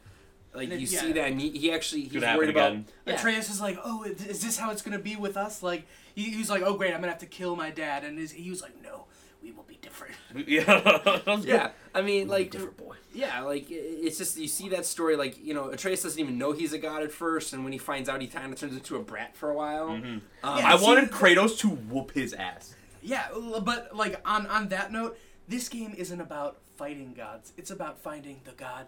Like 0.53 0.65
And 0.71 0.73
it- 0.75 0.79
you 0.79 0.88
yeah. 0.88 0.99
see 1.01 1.12
that, 1.12 1.27
and 1.31 1.41
he, 1.41 1.49
he 1.49 1.69
actually 1.73 2.03
he's 2.03 2.13
Could 2.13 2.23
happen 2.23 2.38
worried 2.38 2.49
about. 2.51 2.71
again. 2.71 2.86
Yeah. 3.05 3.15
Atreus 3.15 3.49
is 3.49 3.60
like, 3.60 3.77
oh, 3.84 4.03
is 4.03 4.41
this 4.41 4.58
how 4.58 4.71
it's 4.71 4.81
gonna 4.81 4.97
be 4.99 5.17
with 5.17 5.36
us? 5.36 5.62
Like, 5.62 5.86
he, 6.15 6.29
he 6.31 6.38
was 6.38 6.49
like, 6.49 6.62
oh 6.63 6.75
great, 6.77 6.93
I'm 6.93 7.01
gonna 7.01 7.12
have 7.12 7.19
to 7.19 7.25
kill 7.25 7.58
my 7.58 7.71
dad, 7.71 8.05
and 8.05 8.17
his, 8.17 8.31
he 8.31 8.49
was 8.49 8.62
like, 8.62 8.81
no, 8.81 9.03
we 9.45 9.51
will 9.51 9.63
be 9.63 9.77
different. 9.81 10.15
yeah. 10.47 11.21
Yeah, 11.43 11.69
I 11.93 12.01
mean, 12.01 12.27
like, 12.27 12.51
different 12.51 12.77
boy. 12.77 12.95
yeah, 13.13 13.41
like 13.41 13.67
it's 13.69 14.17
just 14.17 14.38
you 14.38 14.47
see 14.47 14.69
that 14.69 14.86
story, 14.86 15.15
like 15.15 15.38
you 15.43 15.53
know, 15.53 15.69
Atreus 15.69 16.01
doesn't 16.03 16.19
even 16.19 16.38
know 16.38 16.51
he's 16.51 16.73
a 16.73 16.77
god 16.79 17.03
at 17.03 17.12
first, 17.12 17.53
and 17.53 17.63
when 17.63 17.71
he 17.73 17.77
finds 17.79 18.10
out, 18.10 18.21
he 18.21 18.27
kind 18.27 18.51
of 18.51 18.60
turns 18.60 18.73
into 18.73 18.95
a 18.95 18.99
brat 18.99 19.36
for 19.38 19.49
a 19.51 19.53
while. 19.55 19.89
Um, 19.89 20.21
Yeah. 20.43 20.73
I 20.73 20.77
see- 20.77 20.84
wanted 20.86 21.12
Kratos 21.12 21.58
to 21.60 21.69
whoop 21.69 22.12
his 22.12 22.34
ass. 22.34 22.73
Yeah, 23.03 23.27
but 23.63 23.95
like 23.95 24.19
on 24.27 24.47
on 24.47 24.69
that 24.69 24.91
note, 24.91 25.17
this 25.47 25.69
game 25.69 25.93
isn't 25.97 26.19
about 26.19 26.58
fighting 26.75 27.13
gods. 27.15 27.53
It's 27.58 27.69
about 27.71 27.99
finding 27.99 28.41
the 28.45 28.51
god. 28.53 28.88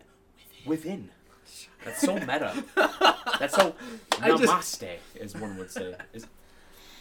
Within. 0.66 0.92
Within. 0.92 1.10
That's 1.86 2.02
so 2.02 2.16
meta. 2.16 2.52
That's 3.40 3.56
so 3.56 3.76
I 4.22 4.30
just- 4.36 4.82
namaste, 4.82 4.98
as 5.22 5.36
one 5.36 5.56
would 5.58 5.70
say. 5.72 5.96
Is- 6.14 6.26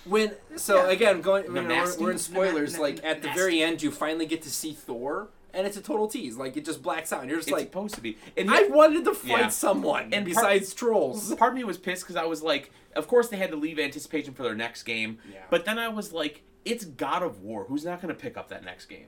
When 0.09 0.33
so 0.57 0.87
Yeah. 0.87 0.93
again 0.93 1.21
going, 1.21 1.45
you 1.47 1.53
know, 1.53 1.63
we're, 1.63 1.99
we're 1.99 2.11
in 2.13 2.19
spoilers. 2.19 2.73
Na- 2.75 2.79
na- 2.79 2.83
like 2.85 3.05
at 3.05 3.23
the 3.23 3.29
nasty. 3.29 3.41
very 3.41 3.63
end, 3.63 3.83
you 3.83 3.91
finally 3.91 4.27
get 4.27 4.43
to 4.43 4.51
see 4.51 4.73
Thor, 4.73 5.29
and 5.53 5.67
it's 5.67 5.77
a 5.77 5.81
total 5.83 6.07
tease. 6.09 6.37
Like 6.37 6.57
it 6.57 6.65
just 6.65 6.83
blacks 6.83 7.13
out, 7.13 7.21
and 7.23 7.29
you're 7.31 7.39
just 7.39 7.49
It's 7.49 7.55
like, 7.57 7.67
supposed 7.67 7.95
to 7.97 8.01
be. 8.01 8.17
And 8.37 8.51
I 8.51 8.65
wanted 8.69 9.05
to 9.05 9.15
fight 9.15 9.39
Yeah. 9.41 9.49
someone 9.49 10.05
And 10.05 10.13
part- 10.13 10.27
besides 10.27 10.75
trolls. 10.75 11.35
part 11.35 11.53
of 11.53 11.57
me 11.59 11.65
was 11.65 11.79
pissed 11.79 12.03
because 12.03 12.17
I 12.17 12.25
was 12.25 12.43
like, 12.43 12.71
of 12.95 13.09
course 13.09 13.29
they 13.29 13.37
had 13.37 13.51
to 13.51 13.57
leave 13.57 13.79
anticipation 13.79 14.33
for 14.35 14.43
their 14.45 14.55
next 14.55 14.85
game. 14.85 15.19
Yeah. 15.33 15.41
But 15.51 15.65
then 15.65 15.79
I 15.79 15.89
was 15.89 16.13
like, 16.13 16.43
it's 16.65 16.85
God 16.85 17.23
of 17.23 17.43
War. 17.43 17.65
Who's 17.65 17.85
not 17.85 18.01
going 18.01 18.15
to 18.15 18.21
pick 18.21 18.37
up 18.37 18.49
that 18.49 18.65
next 18.65 18.87
game? 18.87 19.07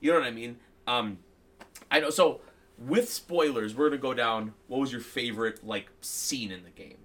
You 0.00 0.12
know 0.12 0.18
what 0.20 0.26
I 0.26 0.30
mean? 0.32 0.56
Um, 0.86 1.18
I 1.90 2.00
know. 2.00 2.10
So 2.10 2.40
with 2.78 3.12
spoilers, 3.12 3.74
we're 3.74 3.90
gonna 3.90 4.00
go 4.00 4.14
down. 4.14 4.54
What 4.68 4.80
was 4.80 4.90
your 4.92 5.02
favorite 5.02 5.66
like 5.66 5.90
scene 6.00 6.50
in 6.50 6.64
the 6.64 6.70
game? 6.70 6.96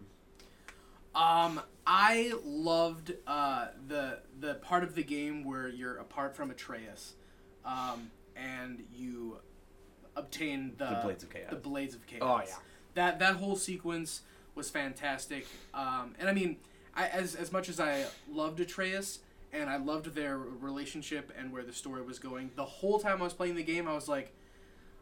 Um, 1.16 1.62
I 1.88 2.34
loved 2.44 3.14
uh, 3.26 3.68
the 3.88 4.20
the 4.40 4.56
part 4.56 4.84
of 4.84 4.96
the 4.96 5.04
game 5.04 5.44
where 5.44 5.68
you're 5.68 5.98
apart 5.98 6.36
from 6.36 6.52
Atreus, 6.52 7.14
um, 7.64 8.12
and 8.36 8.84
you 8.94 9.38
obtain 10.16 10.74
the, 10.78 10.86
The 10.86 11.00
Blades 11.04 11.24
of 11.24 11.30
Chaos. 11.30 11.50
The 11.50 11.56
Blades 11.56 11.96
of 11.96 12.06
Chaos. 12.06 12.22
Oh, 12.24 12.42
yeah. 12.46 12.56
That 12.96 13.20
that 13.20 13.36
whole 13.38 13.56
sequence 13.56 14.22
was 14.56 14.70
fantastic. 14.70 15.48
Um, 15.74 16.16
and 16.20 16.28
I 16.28 16.34
mean, 16.34 16.58
I 16.96 17.08
as 17.08 17.36
as 17.36 17.52
much 17.52 17.70
as 17.70 17.80
I 17.80 18.06
loved 18.30 18.60
Atreus 18.60 19.20
and 19.54 19.70
I 19.70 19.78
loved 19.78 20.16
their 20.16 20.38
relationship 20.38 21.32
and 21.38 21.52
where 21.54 21.64
the 21.64 21.74
story 21.74 22.02
was 22.02 22.20
going, 22.20 22.52
the 22.56 22.66
whole 22.66 23.00
time 23.00 23.22
I 23.22 23.24
was 23.24 23.34
playing 23.34 23.56
the 23.56 23.64
game, 23.64 23.88
I 23.88 23.94
was 23.94 24.08
like. 24.10 24.34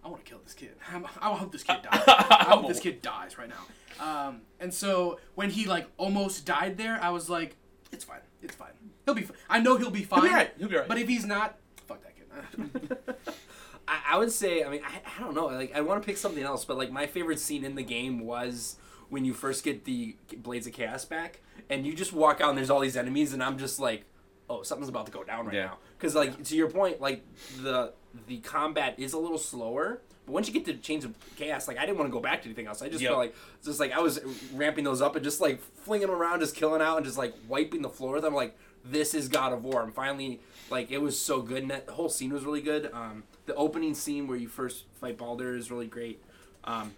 I 0.04 0.10
want 0.10 0.24
to 0.24 0.30
kill 0.30 0.40
this 0.44 0.54
kid. 0.54 0.72
I'm, 0.92 1.06
I 1.22 1.34
hope 1.34 1.52
this 1.52 1.64
kid 1.64 1.78
dies. 1.92 2.04
I 2.08 2.46
hope 2.50 2.68
this 2.68 2.80
kid 2.80 3.02
dies 3.02 3.38
right 3.38 3.50
now. 3.50 3.66
Um, 4.00 4.42
and 4.60 4.74
so 4.74 5.20
when 5.36 5.50
he 5.50 5.66
like 5.66 5.88
almost 5.98 6.46
died 6.46 6.78
there, 6.78 7.00
I 7.02 7.10
was 7.10 7.30
like, 7.30 7.56
it's 7.92 8.04
fine. 8.04 8.20
It's 8.42 8.56
fine. 8.56 8.72
He'll 9.06 9.14
be. 9.14 9.28
I 9.50 9.60
know 9.60 9.78
he'll 9.78 9.92
be 9.92 10.04
fine. 10.04 10.22
He'll 10.22 10.30
be 10.30 10.34
alright, 10.34 10.52
he'll 10.58 10.68
be 10.70 10.76
alright. 10.76 10.90
But 10.90 10.98
if 10.98 11.08
he's 11.08 11.26
not, 11.26 11.58
fuck 11.88 12.02
that 12.04 12.16
kid. 12.16 13.08
I, 13.88 14.02
I 14.12 14.18
would 14.18 14.32
say, 14.32 14.64
I 14.64 14.70
mean, 14.70 14.82
I, 14.86 15.02
I 15.18 15.22
don't 15.22 15.36
know. 15.36 15.48
Like, 15.48 15.76
I 15.76 15.82
want 15.82 16.02
to 16.02 16.06
pick 16.06 16.18
something 16.18 16.44
else, 16.44 16.66
but 16.66 16.78
like 16.78 16.92
my 16.92 17.06
favorite 17.06 17.40
scene 17.40 17.64
in 17.64 17.76
the 17.76 17.84
game 17.84 18.22
was 18.22 18.78
when 19.10 19.26
you 19.26 19.34
first 19.34 19.64
get 19.64 19.86
the 19.86 20.16
Blades 20.38 20.66
of 20.66 20.74
Chaos 20.74 21.06
back, 21.06 21.42
and 21.70 21.86
you 21.86 21.94
just 21.94 22.14
walk 22.14 22.42
out 22.42 22.50
and 22.50 22.58
there's 22.58 22.70
all 22.70 22.80
these 22.80 22.98
enemies, 22.98 23.34
and 23.34 23.44
I'm 23.44 23.58
just 23.58 23.80
like, 23.80 24.06
oh, 24.60 24.64
something's 24.64 24.90
about 24.90 25.06
to 25.08 25.12
go 25.12 25.24
down 25.24 25.46
right 25.46 25.56
Yeah. 25.56 25.66
now. 25.66 25.78
Because 25.98 26.16
like 26.16 26.44
to 26.46 26.56
your 26.56 26.70
point, 26.70 27.02
like 27.02 27.24
the 27.62 27.94
the 28.28 28.38
combat 28.40 28.96
is 28.98 29.14
a 29.14 29.18
little 29.18 29.38
slower. 29.38 30.02
But 30.26 30.32
once 30.34 30.48
you 30.48 30.54
get 30.54 30.66
to 30.66 30.76
Chains 30.76 31.04
of 31.06 31.14
Chaos, 31.36 31.68
like 31.68 31.78
I 31.78 31.86
didn't 31.86 31.98
want 31.98 32.10
to 32.10 32.14
go 32.14 32.22
back 32.22 32.42
to 32.44 32.46
anything 32.48 32.68
else. 32.68 32.82
I 32.82 32.88
just 32.90 33.02
Yep. 33.02 33.10
felt 33.10 33.20
like 33.20 33.36
just 33.64 33.80
like 33.80 33.92
I 33.92 34.00
was 34.00 34.20
ramping 34.54 34.84
those 34.84 35.02
up 35.02 35.16
and 35.16 35.24
just 35.24 35.42
like 35.42 35.62
flinging 35.62 36.08
them 36.08 36.16
around, 36.16 36.40
just 36.40 36.56
killing 36.56 36.82
out 36.82 36.98
and 36.98 37.06
just 37.06 37.18
like 37.18 37.34
wiping 37.48 37.82
the 37.82 37.90
floor 37.90 38.14
with 38.14 38.24
them. 38.24 38.34
Like 38.34 38.58
this 38.86 39.14
is 39.14 39.28
God 39.30 39.54
of 39.54 39.64
War. 39.66 39.82
I'm 39.82 39.92
finally 39.92 40.40
like 40.70 40.92
it 40.92 41.00
was 41.00 41.20
so 41.20 41.42
good, 41.42 41.62
and 41.64 41.72
that 41.72 41.88
the 41.88 41.94
whole 41.94 42.10
scene 42.10 42.32
was 42.34 42.44
really 42.46 42.62
good. 42.62 42.90
Um, 42.94 43.24
the 43.46 43.56
opening 43.56 43.94
scene 43.96 44.28
where 44.28 44.38
you 44.38 44.48
first 44.48 44.86
fight 45.00 45.18
Baldur 45.18 45.56
is 45.56 45.70
really 45.72 45.88
great. 45.88 46.22
Um, 46.64 46.94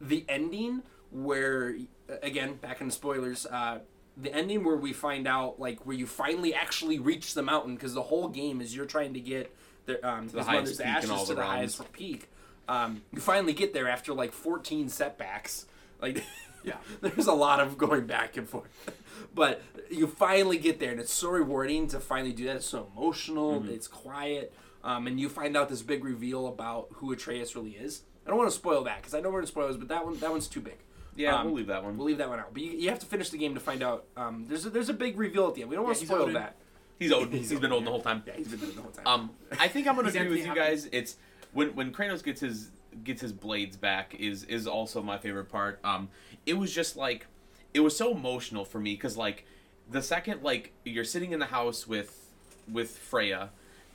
the 0.00 0.24
ending 0.28 0.82
where 1.10 1.76
again 2.22 2.54
back 2.54 2.80
in 2.80 2.88
the 2.88 2.92
spoilers 2.92 3.46
uh, 3.46 3.78
the 4.20 4.34
ending 4.34 4.64
where 4.64 4.76
we 4.76 4.92
find 4.92 5.28
out 5.28 5.60
like 5.60 5.86
where 5.86 5.96
you 5.96 6.06
finally 6.06 6.52
actually 6.52 6.98
reach 6.98 7.34
the 7.34 7.42
mountain 7.42 7.74
because 7.74 7.94
the 7.94 8.02
whole 8.02 8.28
game 8.28 8.60
is 8.60 8.74
you're 8.74 8.86
trying 8.86 9.14
to 9.14 9.20
get 9.20 9.54
the, 9.86 10.06
um, 10.06 10.28
the 10.28 10.38
his 10.38 10.46
highest 10.46 10.64
mother's 10.64 10.76
peak 10.78 10.86
ashes 10.86 11.22
to 11.22 11.26
the 11.28 11.34
the 11.34 11.44
highest 11.46 11.92
peak. 11.92 12.30
Um, 12.68 13.02
you 13.12 13.20
finally 13.20 13.52
get 13.52 13.72
there 13.72 13.88
after 13.88 14.12
like 14.12 14.32
14 14.32 14.88
setbacks. 14.88 15.66
Like 16.00 16.22
Yeah. 16.64 16.76
there's 17.00 17.26
a 17.26 17.32
lot 17.32 17.60
of 17.60 17.78
going 17.78 18.06
back 18.06 18.36
and 18.36 18.48
forth. 18.48 18.68
But 19.34 19.62
you 19.90 20.06
finally 20.06 20.58
get 20.58 20.80
there 20.80 20.90
and 20.90 21.00
it's 21.00 21.12
so 21.12 21.30
rewarding 21.30 21.86
to 21.88 22.00
finally 22.00 22.32
do 22.32 22.44
that. 22.46 22.56
It's 22.56 22.66
so 22.66 22.90
emotional. 22.96 23.60
Mm-hmm. 23.60 23.70
it's 23.70 23.88
quiet. 23.88 24.52
Um, 24.84 25.06
and 25.06 25.18
you 25.18 25.28
find 25.28 25.56
out 25.56 25.68
this 25.68 25.82
big 25.82 26.04
reveal 26.04 26.46
about 26.46 26.88
who 26.94 27.12
Atreus 27.12 27.54
really 27.54 27.72
is. 27.72 28.02
I 28.26 28.30
don't 28.30 28.38
want 28.38 28.50
to 28.50 28.56
spoil 28.56 28.84
that 28.84 28.98
because 28.98 29.14
I 29.14 29.20
know 29.20 29.30
we're 29.30 29.40
in 29.40 29.46
spoilers 29.46 29.76
but 29.76 29.88
that 29.88 30.04
one 30.04 30.18
that 30.18 30.30
one's 30.30 30.48
too 30.48 30.60
big 30.60 30.78
Yeah, 31.18 31.34
Um, 31.34 31.46
we'll 31.46 31.54
leave 31.54 31.66
that 31.66 31.82
one. 31.82 31.96
We'll 31.98 32.06
leave 32.06 32.18
that 32.18 32.28
one 32.28 32.38
out. 32.38 32.54
But 32.54 32.62
you, 32.62 32.70
you 32.70 32.88
have 32.90 33.00
to 33.00 33.06
finish 33.06 33.30
the 33.30 33.38
game 33.38 33.54
to 33.54 33.60
find 33.60 33.82
out. 33.82 34.04
Um, 34.16 34.46
there's 34.48 34.64
a, 34.66 34.70
there's 34.70 34.88
a 34.88 34.94
big 34.94 35.18
reveal 35.18 35.48
at 35.48 35.54
the 35.56 35.62
end. 35.62 35.70
We 35.70 35.74
don't 35.76 35.84
want 35.84 35.96
to 35.96 36.00
he's 36.00 36.08
spoil 36.08 36.22
Odin. 36.22 36.34
that. 36.34 36.54
He's 36.98 37.10
old. 37.12 37.28
He's 37.32 37.50
he's 37.50 37.58
been 37.58 37.72
Odin, 37.72 37.72
old 37.72 37.86
the 37.86 37.90
whole 37.90 38.00
time. 38.00 38.22
Yeah, 38.26 38.34
he's 38.36 38.48
been 38.48 38.60
doing 38.60 38.70
it 38.70 38.76
the 38.76 38.82
whole 38.82 38.90
time. 38.92 39.06
Um, 39.06 39.30
I 39.58 39.66
think 39.68 39.86
I'm 39.88 39.96
gonna 39.96 40.08
agree 40.08 40.20
with 40.28 40.38
empty 40.38 40.48
you 40.48 40.54
guys. 40.54 40.88
It's 40.92 41.16
when 41.52 41.74
when 41.74 41.92
Kratos 41.92 42.22
gets 42.22 42.40
his 42.40 42.70
gets 43.04 43.20
his 43.20 43.32
blades 43.32 43.76
back 43.76 44.14
is 44.14 44.44
is 44.44 44.66
also 44.68 45.02
my 45.02 45.18
favorite 45.18 45.48
part. 45.48 45.80
Um, 45.84 46.08
it 46.46 46.54
was 46.54 46.72
just 46.72 46.96
like 46.96 47.26
it 47.74 47.80
was 47.80 47.96
so 47.96 48.12
emotional 48.12 48.64
for 48.64 48.78
me 48.78 48.94
because 48.94 49.16
like 49.16 49.44
the 49.90 50.02
second 50.02 50.42
like 50.42 50.72
you're 50.84 51.04
sitting 51.04 51.32
in 51.32 51.40
the 51.40 51.46
house 51.46 51.86
with 51.86 52.30
with 52.70 52.96
Freya, 52.96 53.50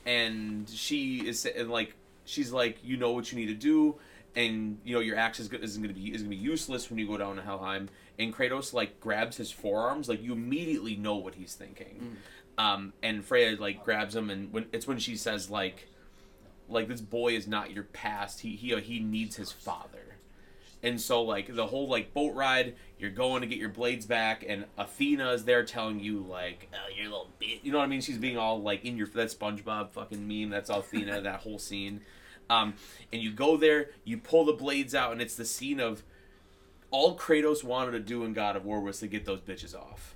and 0.05 0.69
she 0.69 1.27
is 1.27 1.45
and 1.45 1.69
like 1.69 1.95
she's 2.25 2.51
like 2.51 2.77
you 2.83 2.97
know 2.97 3.11
what 3.11 3.31
you 3.31 3.37
need 3.37 3.47
to 3.47 3.53
do. 3.53 3.95
And 4.35 4.79
you 4.83 4.95
know 4.95 4.99
your 4.99 5.17
axe 5.17 5.39
is, 5.39 5.51
isn't 5.51 5.81
going 5.81 5.93
to 5.93 5.99
be 5.99 6.13
is 6.13 6.23
going 6.23 6.31
to 6.31 6.37
be 6.37 6.43
useless 6.43 6.89
when 6.89 6.97
you 6.97 7.07
go 7.07 7.17
down 7.17 7.35
to 7.35 7.41
Helheim. 7.41 7.89
And 8.17 8.33
Kratos 8.33 8.73
like 8.73 8.99
grabs 8.99 9.37
his 9.37 9.51
forearms, 9.51 10.09
like 10.09 10.23
you 10.23 10.33
immediately 10.33 10.95
know 10.95 11.15
what 11.15 11.35
he's 11.35 11.53
thinking. 11.53 12.17
Um, 12.57 12.93
and 13.01 13.23
Freya 13.25 13.57
like 13.59 13.83
grabs 13.83 14.15
him, 14.15 14.29
and 14.29 14.51
when 14.51 14.67
it's 14.71 14.87
when 14.87 14.99
she 14.99 15.15
says 15.15 15.49
like, 15.49 15.87
like 16.69 16.87
this 16.87 17.01
boy 17.01 17.35
is 17.35 17.47
not 17.47 17.71
your 17.71 17.83
past. 17.83 18.41
He 18.41 18.55
he 18.55 18.75
he 18.79 18.99
needs 18.99 19.35
his 19.35 19.51
father. 19.51 20.17
And 20.83 20.99
so 20.99 21.23
like 21.23 21.55
the 21.55 21.67
whole 21.67 21.87
like 21.87 22.13
boat 22.13 22.35
ride, 22.35 22.75
you're 22.99 23.09
going 23.09 23.41
to 23.41 23.47
get 23.47 23.57
your 23.57 23.69
blades 23.69 24.05
back, 24.05 24.43
and 24.47 24.65
Athena 24.77 25.31
is 25.31 25.45
there 25.45 25.63
telling 25.63 26.01
you 26.01 26.19
like, 26.19 26.69
oh, 26.73 26.93
you're 26.95 27.07
a 27.07 27.09
little 27.09 27.29
bitch. 27.41 27.59
You 27.63 27.71
know 27.71 27.77
what 27.77 27.85
I 27.85 27.87
mean? 27.87 28.01
She's 28.01 28.17
being 28.17 28.37
all 28.37 28.61
like 28.61 28.83
in 28.83 28.97
your 28.97 29.07
that 29.07 29.29
SpongeBob 29.29 29.91
fucking 29.91 30.27
meme. 30.27 30.49
That's 30.49 30.69
Athena. 30.69 31.21
that 31.21 31.39
whole 31.39 31.57
scene. 31.57 32.01
Um, 32.49 32.75
and 33.11 33.21
you 33.21 33.31
go 33.31 33.57
there, 33.57 33.91
you 34.03 34.17
pull 34.17 34.45
the 34.45 34.53
blades 34.53 34.93
out, 34.93 35.11
and 35.11 35.21
it's 35.21 35.35
the 35.35 35.45
scene 35.45 35.79
of 35.79 36.03
all 36.91 37.17
Kratos 37.17 37.63
wanted 37.63 37.91
to 37.91 37.99
do 37.99 38.23
in 38.23 38.33
God 38.33 38.55
of 38.55 38.65
War 38.65 38.79
was 38.79 38.99
to 38.99 39.07
get 39.07 39.25
those 39.25 39.41
bitches 39.41 39.75
off. 39.75 40.15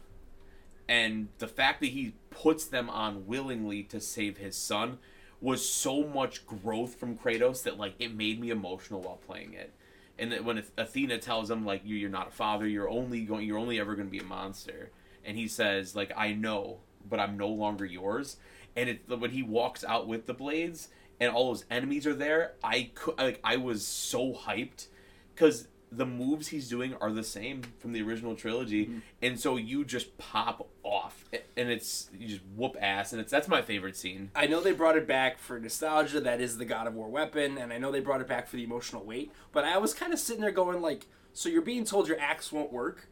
And 0.88 1.30
the 1.40 1.48
fact 1.48 1.82
that 1.82 1.88
he 1.88 2.14
puts 2.30 2.66
them 2.66 2.90
on 2.90 3.28
willingly 3.28 3.84
to 3.84 4.00
save 4.00 4.38
his 4.38 4.56
son 4.56 5.00
was 5.42 5.68
so 5.68 6.04
much 6.04 6.46
growth 6.46 6.96
from 6.96 7.18
Kratos 7.18 7.64
that 7.64 7.78
like 7.78 7.96
it 8.00 8.16
made 8.16 8.40
me 8.40 8.50
emotional 8.50 9.02
while 9.02 9.20
playing 9.28 9.54
it. 9.54 9.74
And 10.20 10.32
that 10.32 10.44
when 10.44 10.64
Athena 10.78 11.20
tells 11.20 11.50
him 11.52 11.66
like 11.66 11.82
you 11.86 11.96
you're 11.96 12.10
not 12.10 12.30
a 12.30 12.32
father, 12.32 12.68
you're 12.68 12.90
only 12.90 13.22
going 13.22 13.46
you're 13.46 13.58
only 13.58 13.80
ever 13.80 13.96
going 13.96 14.08
to 14.08 14.12
be 14.12 14.20
a 14.20 14.24
monster. 14.24 14.92
And 15.26 15.38
he 15.38 15.48
says 15.48 15.96
like 15.96 16.12
I 16.16 16.34
know, 16.34 16.78
but 17.08 17.20
I'm 17.20 17.38
no 17.38 17.50
longer 17.50 17.86
yours. 17.86 18.38
And 18.76 18.90
it 18.90 19.02
when 19.08 19.32
he 19.32 19.44
walks 19.44 19.84
out 19.84 20.08
with 20.08 20.26
the 20.26 20.34
blades 20.34 20.90
and 21.20 21.32
all 21.32 21.48
those 21.48 21.66
enemies 21.70 22.06
are 22.06 22.14
there, 22.14 22.54
I 22.64 22.92
could 22.94 23.18
like 23.18 23.40
I 23.44 23.58
was 23.58 23.86
so 23.86 24.34
hyped 24.34 24.88
cuz 25.36 25.68
the 25.92 26.06
moves 26.06 26.50
he's 26.50 26.68
doing 26.68 26.94
are 26.96 27.12
the 27.12 27.24
same 27.24 27.62
from 27.80 27.94
the 27.94 28.02
original 28.02 28.36
trilogy, 28.36 28.88
mm-hmm. 28.88 29.00
and 29.22 29.40
so 29.40 29.56
you 29.56 29.86
just 29.86 30.18
pop 30.18 30.68
off, 30.84 31.26
and 31.56 31.70
it's 31.70 32.10
you 32.18 32.28
just 32.28 32.42
whoop 32.56 32.76
ass, 32.82 33.14
and 33.14 33.22
it's 33.22 33.32
that's 33.32 33.48
my 33.48 33.62
favorite 33.62 33.96
scene. 33.96 34.30
I 34.36 34.48
know 34.48 34.60
they 34.60 34.74
brought 34.74 34.98
it 34.98 35.08
back 35.08 35.40
for 35.40 35.60
nostalgia. 35.60 36.20
That 36.20 36.42
is 36.42 36.58
the 36.58 36.66
God 36.66 36.88
of 36.88 36.94
War 36.96 37.08
weapon, 37.08 37.58
and 37.58 37.72
I 37.72 37.78
know 37.78 37.92
they 37.92 38.02
brought 38.02 38.22
it 38.22 38.28
back 38.28 38.48
for 38.48 38.58
the 38.58 38.64
emotional 38.64 39.04
weight. 39.04 39.32
But 39.52 39.64
I 39.64 39.78
was 39.78 39.94
kind 39.94 40.12
of 40.12 40.20
sitting 40.20 40.42
there 40.42 40.52
going 40.52 40.82
like, 40.82 41.06
so 41.34 41.48
you're 41.48 41.62
being 41.62 41.86
told 41.86 42.08
your 42.08 42.20
axe 42.20 42.52
won't 42.52 42.74
work. 42.74 43.08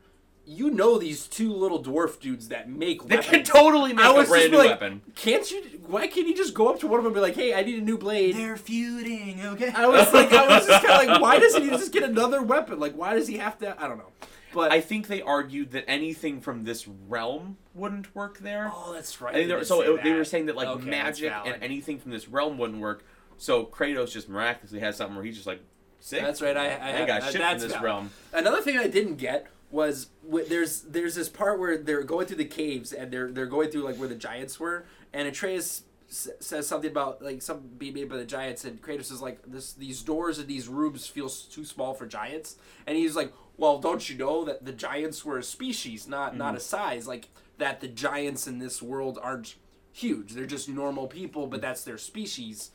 You 0.47 0.69
know 0.69 0.99
these 0.99 1.25
two 1.27 1.51
little 1.51 1.81
dwarf 1.84 2.19
dudes 2.19 2.49
that 2.49 2.69
make 2.69 3.03
They 3.08 3.15
weapons. 3.15 3.31
can 3.31 3.43
totally 3.43 3.93
make 3.93 4.05
I 4.05 4.12
a 4.12 4.13
was 4.13 4.27
brand 4.29 4.43
just 4.43 4.51
new 4.51 4.58
like, 4.60 4.69
weapon. 4.79 5.01
Can't 5.15 5.49
you? 5.49 5.63
Why 5.88 6.05
can't 6.08 6.27
you 6.27 6.36
just 6.36 6.53
go 6.53 6.67
up 6.69 6.79
to 6.81 6.88
one 6.88 6.99
of 6.99 7.03
them 7.03 7.13
and 7.13 7.15
be 7.15 7.21
like, 7.21 7.36
"Hey, 7.36 7.53
I 7.55 7.63
need 7.63 7.79
a 7.79 7.84
new 7.86 7.97
blade"? 7.97 8.36
They're 8.36 8.55
feuding, 8.58 9.41
okay? 9.43 9.69
I 9.69 9.88
was 9.88 10.13
like, 10.13 10.31
I 10.31 10.47
was 10.47 10.67
just 10.67 10.86
kind 10.86 11.01
of 11.01 11.08
like, 11.13 11.21
why 11.21 11.39
doesn't 11.39 11.63
he 11.63 11.69
just 11.69 11.91
get 11.91 12.03
another 12.12 12.41
weapon? 12.43 12.79
Like, 12.79 12.93
why 12.95 13.13
does 13.15 13.27
he 13.27 13.38
have 13.38 13.58
to? 13.60 13.75
I 13.81 13.88
don't 13.88 13.97
know. 13.97 14.12
But 14.53 14.71
I 14.71 14.79
think 14.81 15.08
they 15.08 15.21
argued 15.21 15.71
that 15.71 15.84
anything 15.89 16.39
from 16.39 16.63
this 16.63 16.88
realm 16.88 17.58
wouldn't 17.73 18.15
work 18.15 18.38
there. 18.38 18.71
oh, 18.73 18.93
that's 18.93 19.19
right. 19.19 19.31
I 19.31 19.38
think 19.39 19.47
they 19.47 19.53
they 19.53 19.60
were, 19.60 19.65
so 19.65 19.81
say 19.81 19.88
it- 19.93 20.03
they 20.03 20.13
were 20.13 20.23
saying 20.23 20.45
that 20.45 20.55
like 20.55 20.67
Okay, 20.67 20.89
magic 20.89 21.31
and 21.45 21.62
anything 21.62 21.99
from 21.99 22.12
this 22.12 22.29
realm 22.29 22.58
wouldn't 22.58 22.79
work. 22.79 23.03
So 23.38 23.65
Kratos 23.65 24.12
just 24.12 24.29
miraculously 24.29 24.79
has 24.79 24.95
something 24.95 25.15
where 25.15 25.25
he's 25.25 25.36
just 25.36 25.47
like, 25.47 25.60
sick. 25.99 26.21
That's 26.21 26.41
right. 26.41 26.55
I, 26.55 26.67
I, 26.67 26.67
I 26.67 26.91
have, 26.91 27.08
got 27.08 27.23
shit 27.23 27.41
from 27.41 27.60
this 27.60 27.71
valid. 27.71 27.84
realm. 27.84 28.12
Another 28.31 28.62
thing 28.62 28.77
I 28.77 28.88
didn't 28.88 29.15
get 29.15 29.47
was 29.71 30.08
there's 30.47 30.82
there's 30.82 31.15
this 31.15 31.28
part 31.28 31.60
where 31.60 31.78
they're 31.78 32.04
going 32.04 32.28
through 32.28 32.38
the 32.38 32.45
caves 32.45 32.93
and 32.93 33.12
they're 33.12 33.32
they're 33.32 33.45
going 33.45 33.69
through 33.69 33.82
like 33.84 33.97
where 33.97 34.08
the 34.08 34.15
giants 34.15 34.60
were 34.60 34.86
and 35.13 35.28
Atreus 35.28 35.84
s- 36.10 36.30
says 36.39 36.67
something 36.67 36.89
about 36.89 37.21
like 37.21 37.41
something 37.41 37.69
being 37.78 37.93
made 37.93 38.10
by 38.10 38.17
the 38.17 38.25
giants, 38.25 38.65
and 38.65 38.82
Kratos 38.82 39.12
is 39.12 39.21
like, 39.21 39.39
"This 39.45 39.73
these 39.73 40.01
doors 40.01 40.39
and 40.39 40.47
these 40.47 40.67
rooms 40.67 41.08
feel 41.08 41.30
too 41.30 41.65
small 41.65 41.93
for 41.93 42.06
giants," 42.06 42.58
and 42.86 42.97
he's 42.97 43.15
like, 43.15 43.34
"Well, 43.58 43.80
don't 43.80 44.08
you 44.10 44.17
know 44.17 44.45
that 44.45 44.65
the 44.65 44.71
giants 44.71 45.25
were 45.25 45.38
a 45.38 45.43
species, 45.43 46.08
not 46.08 46.36
not 46.36 46.49
mm-hmm. 46.49 46.58
a 46.58 46.62
size? 46.62 47.08
Like 47.08 47.30
that 47.58 47.82
the 47.82 47.88
giants 47.88 48.47
in 48.47 48.60
this 48.60 48.82
world 48.82 49.19
aren't 49.21 49.56
huge; 49.91 50.34
they're 50.34 50.45
just 50.45 50.69
normal 50.69 51.08
people, 51.08 51.47
but 51.47 51.62
that's 51.62 51.84
their 51.84 51.97
species." 51.97 52.71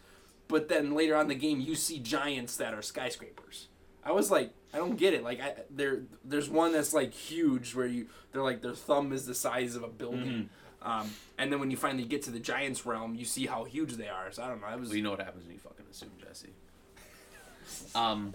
But 0.49 0.69
then 0.69 0.95
later 0.95 1.15
on 1.15 1.23
in 1.23 1.29
the 1.29 1.35
game, 1.37 1.61
you 1.61 1.77
see 1.77 2.01
giants 2.01 2.57
that 2.57 2.75
are 2.75 2.83
skyscrapers. 2.83 3.69
I 4.03 4.11
was 4.11 4.33
like, 4.33 4.53
I 4.73 4.79
don't 4.79 4.97
get 4.97 5.15
it. 5.15 5.25
Like, 5.25 5.41
I 5.41 5.55
there, 5.71 6.03
there's 6.25 6.49
one 6.49 6.73
that's 6.73 6.95
like 6.95 7.13
huge, 7.13 7.75
where 7.75 7.87
you 7.87 8.07
they're 8.33 8.43
like 8.43 8.63
their 8.63 8.75
thumb 8.75 9.13
is 9.13 9.27
the 9.27 9.35
size 9.35 9.75
of 9.75 9.83
a 9.83 9.89
building, 9.89 10.49
um, 10.83 11.11
and 11.39 11.53
then 11.53 11.59
when 11.61 11.71
you 11.71 11.77
finally 11.77 12.05
get 12.05 12.23
to 12.23 12.31
the 12.31 12.39
giants 12.39 12.87
realm, 12.87 13.15
you 13.15 13.25
see 13.25 13.47
how 13.47 13.65
huge 13.65 13.95
they 13.95 14.09
are. 14.09 14.31
So 14.31 14.43
I 14.43 14.49
don't 14.49 14.61
know. 14.61 14.79
Was 14.79 14.89
Well, 14.89 14.97
you 14.97 15.03
know 15.03 15.11
what 15.11 15.21
happens 15.21 15.45
when 15.45 15.55
you 15.55 15.61
fucking 15.61 15.87
assume 15.91 16.11
Jesse. 16.21 16.51
Um, 17.95 18.33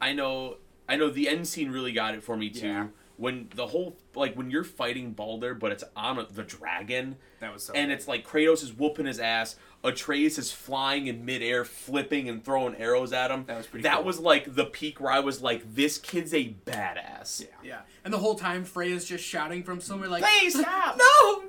I 0.00 0.12
know, 0.12 0.56
I 0.88 0.96
know. 0.96 1.10
The 1.10 1.28
end 1.28 1.46
scene 1.48 1.70
really 1.70 1.92
got 1.92 2.14
it 2.14 2.22
for 2.22 2.36
me 2.36 2.50
too. 2.50 2.66
Yeah. 2.66 2.86
When 3.18 3.48
the 3.54 3.66
whole 3.68 3.96
like 4.14 4.34
when 4.34 4.50
you're 4.50 4.64
fighting 4.64 5.12
Baldur, 5.12 5.54
but 5.54 5.72
it's 5.72 5.84
on 5.96 6.18
a, 6.18 6.26
the 6.26 6.42
dragon, 6.42 7.16
that 7.40 7.52
was 7.52 7.62
so. 7.64 7.72
and 7.74 7.88
good. 7.88 7.94
it's 7.94 8.06
like 8.06 8.26
Kratos 8.26 8.62
is 8.62 8.72
whooping 8.72 9.06
his 9.06 9.18
ass. 9.18 9.56
Atreus 9.84 10.36
is 10.38 10.50
flying 10.52 11.06
in 11.06 11.24
midair, 11.24 11.64
flipping 11.64 12.28
and 12.28 12.44
throwing 12.44 12.74
arrows 12.76 13.12
at 13.12 13.30
him. 13.30 13.44
That 13.46 13.56
was 13.56 13.66
pretty 13.66 13.84
That 13.84 13.96
cool. 13.96 14.04
was 14.04 14.18
like 14.18 14.54
the 14.54 14.64
peak 14.66 15.00
where 15.00 15.12
I 15.12 15.20
was 15.20 15.40
like, 15.42 15.62
"This 15.74 15.96
kid's 15.98 16.34
a 16.34 16.54
badass." 16.66 17.40
yeah. 17.40 17.46
Yeah, 17.62 17.80
and 18.04 18.12
the 18.12 18.18
whole 18.18 18.34
time 18.34 18.64
Freya's 18.64 19.04
just 19.06 19.24
shouting 19.24 19.62
from 19.62 19.80
somewhere 19.80 20.08
like, 20.08 20.22
Please 20.24 20.58
stop! 20.58 20.98
"No, 20.98 21.42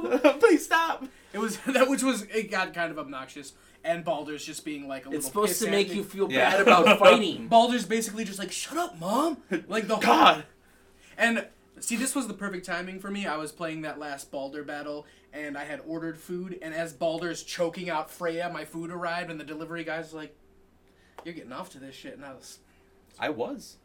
no!" 0.00 0.18
Please 0.40 0.64
stop! 0.64 1.04
It 1.32 1.38
was 1.38 1.56
that, 1.66 1.88
which 1.88 2.02
was 2.02 2.22
it 2.22 2.50
got 2.50 2.72
kind 2.74 2.90
of 2.90 2.98
obnoxious, 2.98 3.52
and 3.84 4.04
Baldur's 4.04 4.44
just 4.44 4.64
being 4.64 4.88
like 4.88 5.04
a 5.06 5.08
little. 5.08 5.18
It's 5.18 5.26
supposed 5.26 5.60
to 5.62 5.70
make 5.70 5.92
you 5.92 6.02
feel 6.04 6.30
Yeah. 6.30 6.50
bad 6.50 6.60
about 6.60 6.98
fighting. 6.98 7.48
Baldur's 7.48 7.84
basically 7.86 8.24
just 8.24 8.38
like, 8.38 8.52
"Shut 8.52 8.76
up, 8.78 8.98
mom!" 8.98 9.38
Like 9.68 9.86
the 9.88 9.94
whole 9.96 10.02
God. 10.02 10.44
And 11.20 11.46
see, 11.78 11.94
this 11.96 12.14
was 12.16 12.26
the 12.26 12.34
perfect 12.34 12.66
timing 12.66 12.98
for 12.98 13.10
me. 13.10 13.26
I 13.26 13.36
was 13.36 13.52
playing 13.52 13.82
that 13.82 13.98
last 13.98 14.30
Baldur 14.32 14.64
battle, 14.64 15.06
and 15.32 15.56
I 15.56 15.64
had 15.64 15.80
ordered 15.86 16.18
food. 16.18 16.58
And 16.62 16.74
as 16.74 16.92
Baldur's 16.92 17.42
choking 17.44 17.88
out 17.90 18.10
Freya, 18.10 18.50
my 18.52 18.64
food 18.64 18.90
arrived, 18.90 19.30
and 19.30 19.38
the 19.38 19.44
delivery 19.44 19.84
guy's 19.84 20.12
like, 20.14 20.34
"You're 21.24 21.34
getting 21.34 21.52
off 21.52 21.70
to 21.70 21.78
this 21.78 21.94
shit." 21.94 22.14
And 22.16 22.24
I 22.24 22.32
was, 22.32 22.58
I 23.18 23.28
was. 23.28 23.76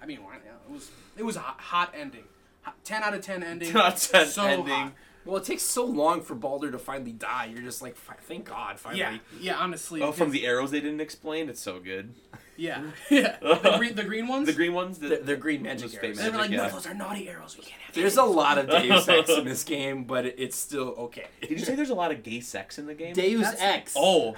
I 0.00 0.06
mean, 0.06 0.22
why- 0.22 0.36
yeah, 0.44 0.52
it 0.68 0.72
was 0.72 0.90
it 1.18 1.22
was 1.24 1.36
a 1.36 1.40
hot, 1.40 1.60
hot 1.60 1.94
ending. 1.94 2.24
Hot, 2.62 2.76
ten 2.84 3.02
out 3.02 3.12
of 3.14 3.20
ten 3.20 3.42
ending. 3.42 3.72
Not 3.74 3.96
ten 3.98 4.26
So 4.28 4.44
ending. 4.44 4.66
hot. 4.72 4.92
Well, 5.24 5.38
it 5.38 5.44
takes 5.44 5.62
so 5.64 5.84
long 5.84 6.20
for 6.20 6.36
Baldur 6.36 6.70
to 6.70 6.78
finally 6.78 7.10
die. 7.10 7.50
You're 7.52 7.62
just 7.64 7.82
like, 7.82 7.96
"Fi- 7.96 8.14
thank 8.28 8.44
God, 8.44 8.78
finally. 8.78 9.00
Yeah, 9.00 9.18
yeah. 9.40 9.56
Honestly, 9.58 10.00
Oh, 10.02 10.12
from 10.12 10.30
the 10.30 10.46
arrows 10.46 10.70
they 10.70 10.80
didn't 10.80 11.00
explain. 11.00 11.48
It's 11.48 11.60
so 11.60 11.80
good. 11.80 12.14
Yeah, 12.56 12.82
yeah. 13.10 13.36
The 13.40 13.74
green, 13.78 13.94
the 13.94 14.04
green 14.04 14.26
ones. 14.28 14.46
The 14.46 14.52
green 14.52 14.72
ones. 14.74 14.98
The, 14.98 15.08
They're, 15.08 15.18
they're 15.22 15.36
green 15.36 15.62
magic 15.62 15.82
Those 15.90 15.94
arrows. 15.94 16.16
fake 16.16 16.24
They 16.24 16.30
were 16.30 16.36
like, 16.38 16.50
magic, 16.50 16.66
"No, 16.66 16.70
those 16.72 16.86
are 16.86 16.94
naughty 16.94 17.28
arrows. 17.28 17.56
We 17.56 17.64
can't 17.64 17.80
have." 17.82 17.94
There's 17.94 18.16
a 18.16 18.22
lot 18.24 18.58
of 18.58 18.68
Deus 18.68 19.08
Ex 19.08 19.30
in 19.30 19.44
this 19.44 19.64
game, 19.64 20.04
but 20.04 20.26
it's 20.26 20.56
still 20.56 20.88
okay. 20.98 21.26
Did 21.40 21.50
you 21.50 21.58
say 21.58 21.74
there's 21.74 21.90
a 21.90 21.94
lot 21.94 22.10
of 22.12 22.22
gay 22.22 22.40
sex 22.40 22.78
in 22.78 22.86
the 22.86 22.94
game? 22.94 23.14
Deus 23.14 23.42
That's- 23.42 23.60
Ex? 23.62 23.94
Oh, 23.96 24.34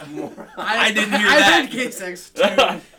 I, 0.57 0.87
I 0.87 0.93
didn't 0.93 1.11
hear 1.19 1.27
that. 1.29 1.29
I 1.29 1.39
that. 1.41 1.63
heard 1.63 1.71
Gay 1.73 1.91
sex 1.91 2.31
too. 2.31 2.43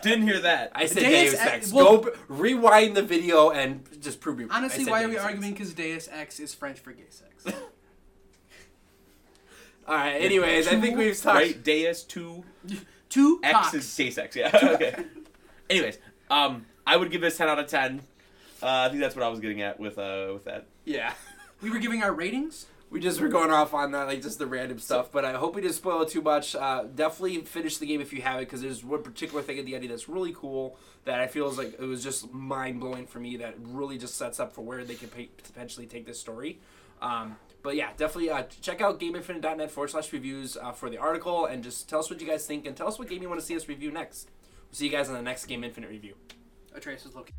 didn't 0.02 0.24
hear 0.28 0.40
that. 0.42 0.72
I 0.76 0.86
said 0.86 1.00
Deus 1.04 1.32
Deus, 1.32 1.34
Ex- 1.42 1.52
Ex. 1.54 1.74
well- 1.74 1.98
Go 1.98 2.04
b- 2.12 2.18
rewind 2.28 2.96
the 2.98 3.04
video 3.04 3.52
and 3.52 3.84
just 4.02 4.20
prove 4.22 4.38
me. 4.38 4.46
I 4.50 4.58
Honestly, 4.58 4.84
said 4.84 4.92
why 4.92 5.04
are 5.04 5.08
we 5.10 5.16
Ex. 5.16 5.24
arguing? 5.24 5.54
Because 5.54 5.74
Deus 5.74 6.10
Ex 6.12 6.40
is 6.40 6.54
French 6.54 6.80
for 6.80 6.92
gay 6.92 7.04
sex. 7.10 7.58
All 9.88 9.96
right. 9.96 10.18
Anyways, 10.22 10.68
I 10.68 10.80
think 10.80 10.98
we've 10.98 11.20
talked. 11.20 11.36
right. 11.38 11.64
Deus 11.64 12.04
two 12.04 12.44
Two 13.10 13.40
X 13.44 13.54
cocks. 13.54 13.74
is 13.74 13.96
gay 13.96 14.12
sex. 14.12 14.36
Yeah. 14.36 14.52
okay. 14.64 14.96
Anyways, 15.70 15.98
um, 16.30 16.66
I 16.86 16.96
would 16.98 17.12
give 17.12 17.22
this 17.22 17.38
ten 17.38 17.48
out 17.50 17.60
of 17.60 17.68
ten. 17.68 18.02
Uh, 18.62 18.68
I 18.68 18.90
think 18.90 19.00
that's 19.02 19.16
what 19.16 19.24
I 19.24 19.30
was 19.30 19.40
getting 19.40 19.62
at 19.62 19.80
with 19.80 19.98
uh 19.98 20.30
with 20.34 20.46
that. 20.46 20.66
Yeah. 20.86 21.14
We 21.62 21.70
were 21.70 21.80
giving 21.80 22.02
our 22.02 22.14
ratings. 22.14 22.68
We 22.90 23.02
just 23.02 23.20
were 23.20 23.28
going 23.28 23.52
off 23.52 23.74
on 23.74 23.92
that, 23.92 24.08
like 24.08 24.22
just 24.22 24.40
the 24.40 24.48
random 24.48 24.80
stuff. 24.80 25.12
But 25.12 25.26
I 25.26 25.34
hope 25.34 25.56
we 25.56 25.62
didn't 25.62 25.74
spoil 25.74 26.02
it 26.04 26.08
too 26.08 26.22
much. 26.22 26.56
Uh, 26.56 26.86
definitely 26.96 27.42
finish 27.42 27.78
the 27.80 27.86
game 27.86 28.00
if 28.00 28.14
you 28.14 28.22
have 28.22 28.38
it, 28.38 28.46
because 28.46 28.62
there's 28.62 28.82
one 28.82 29.04
particular 29.04 29.42
thing 29.44 29.60
at 29.60 29.66
the 29.66 29.76
end 29.76 29.90
that's 29.90 30.08
really 30.08 30.32
cool 30.34 30.78
that 31.04 31.20
I 31.20 31.28
feel 31.28 31.50
is 31.50 31.58
like 31.58 31.74
it 31.74 31.82
was 31.82 32.02
just 32.02 32.32
mind 32.34 32.80
blowing 32.80 33.08
for 33.08 33.20
me. 33.20 33.36
That 33.36 33.56
really 33.60 33.98
just 33.98 34.16
sets 34.16 34.40
up 34.40 34.54
for 34.54 34.62
where 34.62 34.86
they 34.86 34.96
could 34.96 35.12
pay, 35.12 35.28
potentially 35.44 35.86
take 35.86 36.06
this 36.06 36.18
story. 36.18 36.60
Um, 37.02 37.36
but 37.62 37.76
yeah, 37.76 37.90
definitely 37.98 38.30
uh, 38.30 38.44
check 38.62 38.82
out 38.82 39.00
GameInfinite.net 39.00 39.72
forward 39.72 39.90
slash 39.90 40.12
reviews 40.14 40.58
uh, 40.58 40.72
for 40.72 40.90
the 40.90 40.98
article, 40.98 41.46
and 41.46 41.64
just 41.64 41.90
tell 41.90 42.00
us 42.00 42.10
what 42.10 42.22
you 42.22 42.28
guys 42.28 42.46
think, 42.46 42.66
and 42.66 42.76
tell 42.76 42.88
us 42.88 42.98
what 42.98 43.10
game 43.10 43.22
you 43.22 43.30
want 43.30 43.40
to 43.40 43.46
see 43.46 43.56
us 43.56 43.68
review 43.68 43.92
next. 43.92 44.30
We'll 44.70 44.76
see 44.76 44.86
you 44.86 44.92
guys 44.92 45.10
on 45.10 45.16
the 45.16 45.22
next 45.22 45.46
Game 45.46 45.64
Infinite 45.64 45.90
review. 45.90 46.16
Is 47.06 47.16
looking. 47.16 47.34